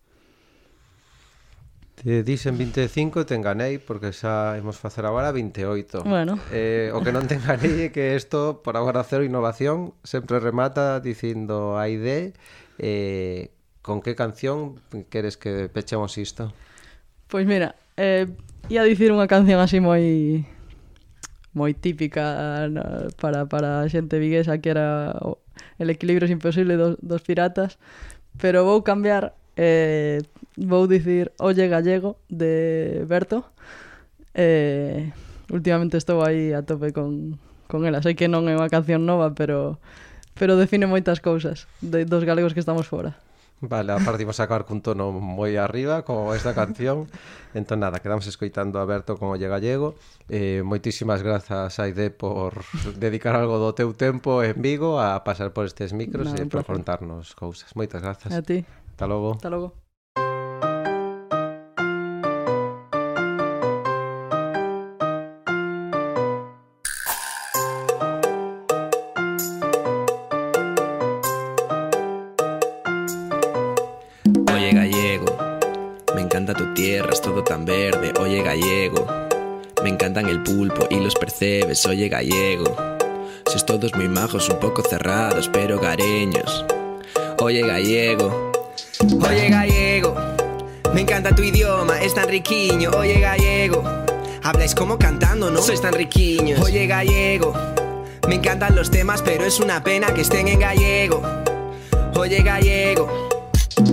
Te 1.99 2.23
dixen 2.23 2.55
25 2.55 3.21
e 3.21 3.25
te 3.27 3.35
enganei 3.35 3.83
porque 3.83 4.15
xa 4.15 4.55
imos 4.55 4.79
facer 4.79 5.03
agora 5.03 5.35
28. 5.35 6.07
Bueno. 6.07 6.39
Eh, 6.55 6.95
o 6.95 7.03
que 7.03 7.11
non 7.11 7.27
te 7.27 7.35
enganei 7.35 7.87
é 7.87 7.89
que 7.91 8.15
isto 8.15 8.63
por 8.63 8.79
agora 8.79 9.03
cero 9.03 9.27
innovación 9.27 9.99
sempre 10.07 10.39
remata 10.39 11.03
dicindo 11.03 11.75
a 11.75 11.91
ID 11.91 12.39
eh, 12.79 13.51
con 13.83 13.99
que 13.99 14.15
canción 14.15 14.79
queres 15.11 15.35
que 15.35 15.67
pechemos 15.67 16.15
isto? 16.23 16.55
Pois 17.27 17.51
mira, 17.51 17.75
eh, 17.99 18.31
ia 18.71 18.87
dicir 18.87 19.11
unha 19.11 19.27
canción 19.27 19.59
así 19.59 19.83
moi 19.83 20.47
moi 21.51 21.75
típica 21.75 22.63
para, 23.19 23.51
para 23.51 23.83
a 23.83 23.91
xente 23.91 24.23
viguesa 24.23 24.63
que 24.63 24.71
era 24.71 25.19
o, 25.19 25.43
el 25.83 25.91
equilibrio 25.91 26.31
imposible 26.31 26.79
dos, 26.79 26.95
dos 27.03 27.27
piratas 27.27 27.83
pero 28.39 28.63
vou 28.63 28.87
cambiar 28.87 29.35
eh, 29.59 30.23
vou 30.59 30.91
dicir 30.91 31.31
Olle 31.39 31.69
Gallego 31.69 32.19
de 32.29 33.05
Berto. 33.07 33.47
Eh, 34.35 35.11
últimamente 35.51 35.97
estou 35.97 36.23
aí 36.27 36.51
a 36.53 36.67
tope 36.67 36.91
con, 36.93 37.39
con 37.71 37.87
ela. 37.87 38.03
Sei 38.03 38.19
que 38.19 38.27
non 38.27 38.51
é 38.51 38.59
unha 38.59 38.71
canción 38.73 39.07
nova, 39.07 39.31
pero 39.31 39.79
pero 40.39 40.55
define 40.55 40.87
moitas 40.87 41.19
cousas 41.19 41.67
de, 41.83 42.07
dos 42.07 42.23
galegos 42.23 42.55
que 42.55 42.63
estamos 42.63 42.87
fora. 42.87 43.19
Vale, 43.61 43.91
a 43.91 43.99
parte 43.99 44.23
a 44.23 44.31
acabar 44.31 44.63
cun 44.63 44.79
tono 44.79 45.11
moi 45.11 45.59
arriba 45.59 46.07
como 46.07 46.31
esta 46.31 46.55
canción. 46.55 47.11
Entón, 47.59 47.83
nada, 47.83 47.99
quedamos 47.99 48.31
escoitando 48.31 48.79
a 48.79 48.87
Berto 48.87 49.19
con 49.19 49.35
Olle 49.35 49.51
gallego. 49.51 49.99
Eh, 50.31 50.63
moitísimas 50.63 51.27
grazas, 51.27 51.75
Aide, 51.83 52.15
por 52.15 52.63
dedicar 52.95 53.35
algo 53.35 53.59
do 53.59 53.75
teu 53.75 53.91
tempo 53.99 54.47
en 54.47 54.63
Vigo 54.63 55.03
a 55.03 55.27
pasar 55.27 55.51
por 55.51 55.67
estes 55.67 55.91
micros 55.91 56.31
no, 56.31 56.39
e 56.39 56.47
por 56.47 56.63
contarnos 56.63 57.35
cousas. 57.35 57.75
Moitas 57.75 57.99
grazas. 57.99 58.31
A 58.31 58.47
ti. 58.47 58.63
Hasta 58.95 59.11
logo. 59.11 59.43
Hasta 59.43 59.51
logo. 59.51 59.88
Es 77.19 77.23
todo 77.23 77.43
tan 77.43 77.65
verde. 77.65 78.13
Oye 78.21 78.43
gallego, 78.43 79.05
me 79.83 79.89
encantan 79.89 80.29
el 80.29 80.41
pulpo 80.41 80.87
y 80.89 81.01
los 81.01 81.17
percebes. 81.17 81.85
Oye 81.87 82.09
gallego, 82.09 82.77
sois 83.45 83.67
todos 83.67 83.93
muy 83.97 84.09
majos, 84.09 84.49
un 84.49 84.61
poco 84.61 84.83
cerrados, 84.83 85.51
pero 85.53 85.81
gareños. 85.81 86.65
Oye 87.41 87.63
gallego, 87.63 88.53
oye 89.29 89.49
gallego, 89.49 90.15
me 90.95 91.01
encanta 91.01 91.35
tu 91.35 91.43
idioma, 91.43 92.01
es 92.01 92.15
tan 92.15 92.29
riquiño. 92.29 92.91
Oye 92.91 93.19
gallego, 93.19 93.83
habláis 94.45 94.77
como 94.77 94.97
cantando, 94.97 95.51
¿no? 95.51 95.61
Sois 95.61 95.81
tan 95.81 95.95
riquiños. 95.95 96.61
Oye 96.61 96.87
gallego, 96.87 97.53
me 98.29 98.37
encantan 98.37 98.77
los 98.77 98.93
temas, 98.93 99.23
pero 99.23 99.45
es 99.45 99.59
una 99.59 99.83
pena 99.83 100.15
que 100.15 100.21
estén 100.21 100.47
en 100.47 100.61
gallego. 100.61 101.21
Oye 102.15 102.43
gallego. 102.43 103.28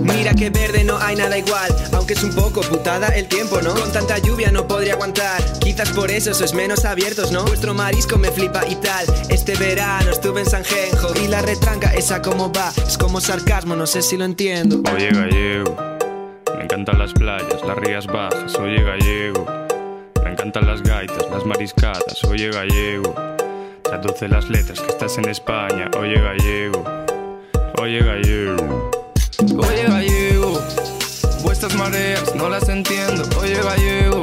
Mira 0.06 0.34
que 0.34 0.50
verde 0.50 0.84
no 0.84 0.98
hay 0.98 1.16
nada 1.16 1.36
igual, 1.36 1.74
aunque 1.92 2.14
es 2.14 2.22
un 2.22 2.34
poco 2.34 2.60
putada 2.60 3.08
el 3.08 3.26
tiempo, 3.26 3.60
¿no? 3.60 3.74
Con 3.74 3.92
tanta 3.92 4.18
lluvia 4.18 4.50
no 4.50 4.66
podría 4.66 4.94
aguantar, 4.94 5.42
quizás 5.58 5.90
por 5.90 6.10
eso 6.10 6.32
sois 6.32 6.54
menos 6.54 6.84
abiertos, 6.84 7.32
¿no? 7.32 7.44
Vuestro 7.44 7.74
marisco 7.74 8.16
me 8.16 8.30
flipa 8.30 8.66
y 8.68 8.76
tal. 8.76 9.06
Este 9.28 9.54
verano 9.56 10.10
estuve 10.10 10.40
en 10.40 10.46
San 10.46 10.64
Genjo 10.64 11.12
y 11.22 11.28
la 11.28 11.42
retranca 11.42 11.92
esa 11.94 12.22
como 12.22 12.52
va, 12.52 12.72
es 12.86 12.96
como 12.96 13.20
sarcasmo, 13.20 13.74
no 13.74 13.86
sé 13.86 14.02
si 14.02 14.16
lo 14.16 14.24
entiendo. 14.24 14.82
Oye 14.94 15.10
gallego, 15.10 15.76
me 16.56 16.64
encantan 16.64 16.98
las 16.98 17.12
playas, 17.12 17.62
las 17.66 17.76
rías 17.76 18.06
bajas, 18.06 18.54
oye 18.56 18.82
gallego. 18.82 19.46
Me 20.24 20.32
encantan 20.32 20.66
las 20.66 20.82
gaitas, 20.82 21.24
las 21.30 21.44
mariscadas, 21.44 22.22
oye 22.24 22.50
gallego. 22.50 23.14
Traduce 23.82 24.28
las 24.28 24.48
letras 24.48 24.80
que 24.80 24.88
estás 24.88 25.18
en 25.18 25.28
España, 25.28 25.90
oye 25.98 26.20
gallego. 26.20 26.84
Oye 27.78 28.00
gallego. 28.00 28.95
Oye 29.58 29.84
gallego, 29.88 30.60
vuestras 31.42 31.74
mareas 31.74 32.34
no 32.34 32.48
las 32.48 32.68
entiendo, 32.68 33.22
oye 33.40 33.60
gallego. 33.62 34.22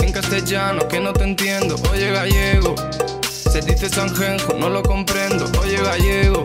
En 0.00 0.12
castellano 0.12 0.88
que 0.88 0.98
no 0.98 1.12
te 1.12 1.24
entiendo, 1.24 1.76
oye 1.92 2.10
gallego. 2.10 2.74
Se 3.20 3.60
dice 3.60 3.88
Sanjenjo, 3.88 4.54
no 4.54 4.70
lo 4.70 4.82
comprendo, 4.82 5.44
oye 5.60 5.76
gallego. 5.82 6.44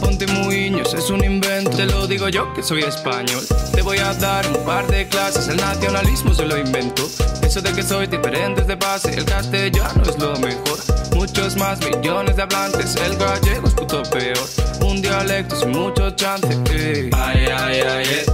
Ponte 0.00 0.26
muiños, 0.26 0.94
es 0.94 1.10
un 1.10 1.24
invento. 1.24 1.70
Te 1.70 1.86
lo 1.86 2.06
digo 2.06 2.28
yo 2.28 2.52
que 2.54 2.62
soy 2.62 2.82
español. 2.82 3.44
Te 3.72 3.82
voy 3.82 3.98
a 3.98 4.12
dar 4.14 4.46
un 4.48 4.64
par 4.64 4.86
de 4.88 5.06
clases. 5.08 5.48
El 5.48 5.58
nacionalismo 5.58 6.34
se 6.34 6.44
lo 6.44 6.58
invento. 6.58 7.08
Eso 7.42 7.60
de 7.60 7.72
que 7.72 7.82
soy 7.82 8.06
diferente 8.06 8.62
de 8.62 8.74
base. 8.74 9.14
El 9.14 9.24
castellano 9.24 10.02
es 10.02 10.18
lo 10.18 10.36
mejor. 10.36 11.05
Muchos 11.16 11.56
más 11.56 11.78
millones 11.80 12.36
de 12.36 12.42
hablantes. 12.42 12.94
El 12.96 13.16
gallego 13.16 13.66
es 13.68 13.74
puto 13.74 14.02
peor. 14.02 14.38
Un 14.82 15.00
dialecto 15.00 15.56
sin 15.56 15.70
mucho 15.70 16.10
chance. 16.10 16.46
eh. 16.70 17.10
Ay, 17.14 17.46
ay, 17.46 17.80
ay, 17.80 18.04
eh. 18.06 18.26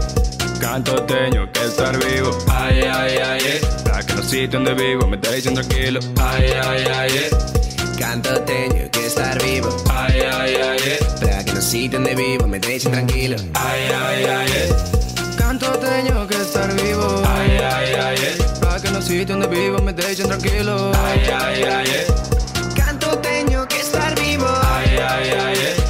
Canto 0.60 1.00
teño 1.04 1.50
que 1.52 1.60
estar 1.64 1.96
vivo. 2.04 2.36
Ay, 2.50 2.80
ay, 2.82 3.18
ay, 3.18 3.40
eh. 3.44 3.60
Para 3.84 4.02
que 4.04 4.14
los 4.14 4.26
sitios 4.26 4.50
donde 4.52 4.74
vivo 4.74 5.06
me 5.06 5.16
dejen 5.16 5.54
tranquilo. 5.54 6.00
Ay, 6.20 6.46
ay, 6.64 6.84
ay, 6.92 7.10
eh. 7.14 7.30
Canto 7.98 8.40
teño 8.42 8.90
que 8.90 9.06
estar 9.06 9.40
vivo, 9.44 9.68
Ay, 9.88 10.20
ay, 10.20 10.54
ay, 10.56 10.78
eh. 10.84 10.98
para 11.20 11.44
que 11.44 11.52
los 11.52 11.64
sitios 11.64 11.92
donde 12.02 12.14
vivo 12.16 12.48
me 12.48 12.58
dejen 12.58 12.90
tranquilo. 12.90 13.36
Ay, 13.54 13.80
ay, 13.94 14.24
ay, 14.24 14.50
eh. 14.56 14.74
Canto 15.38 15.70
teño 15.78 16.26
que 16.26 16.34
estar 16.36 16.74
vivo, 16.74 17.22
Ay, 17.28 17.58
ay, 17.58 17.94
ay, 17.94 18.16
eh. 18.18 18.38
para 18.60 18.80
que 18.82 18.90
los 18.90 19.04
sitios 19.04 19.38
donde 19.38 19.46
vivo 19.46 19.78
me 19.78 19.92
dejen 19.92 20.26
tranquilo. 20.26 20.90
Ay, 21.04 21.20
ay, 21.32 21.62
ay, 21.62 21.86
eh. 21.90 22.06
yeah, 25.20 25.52
yeah. 25.52 25.81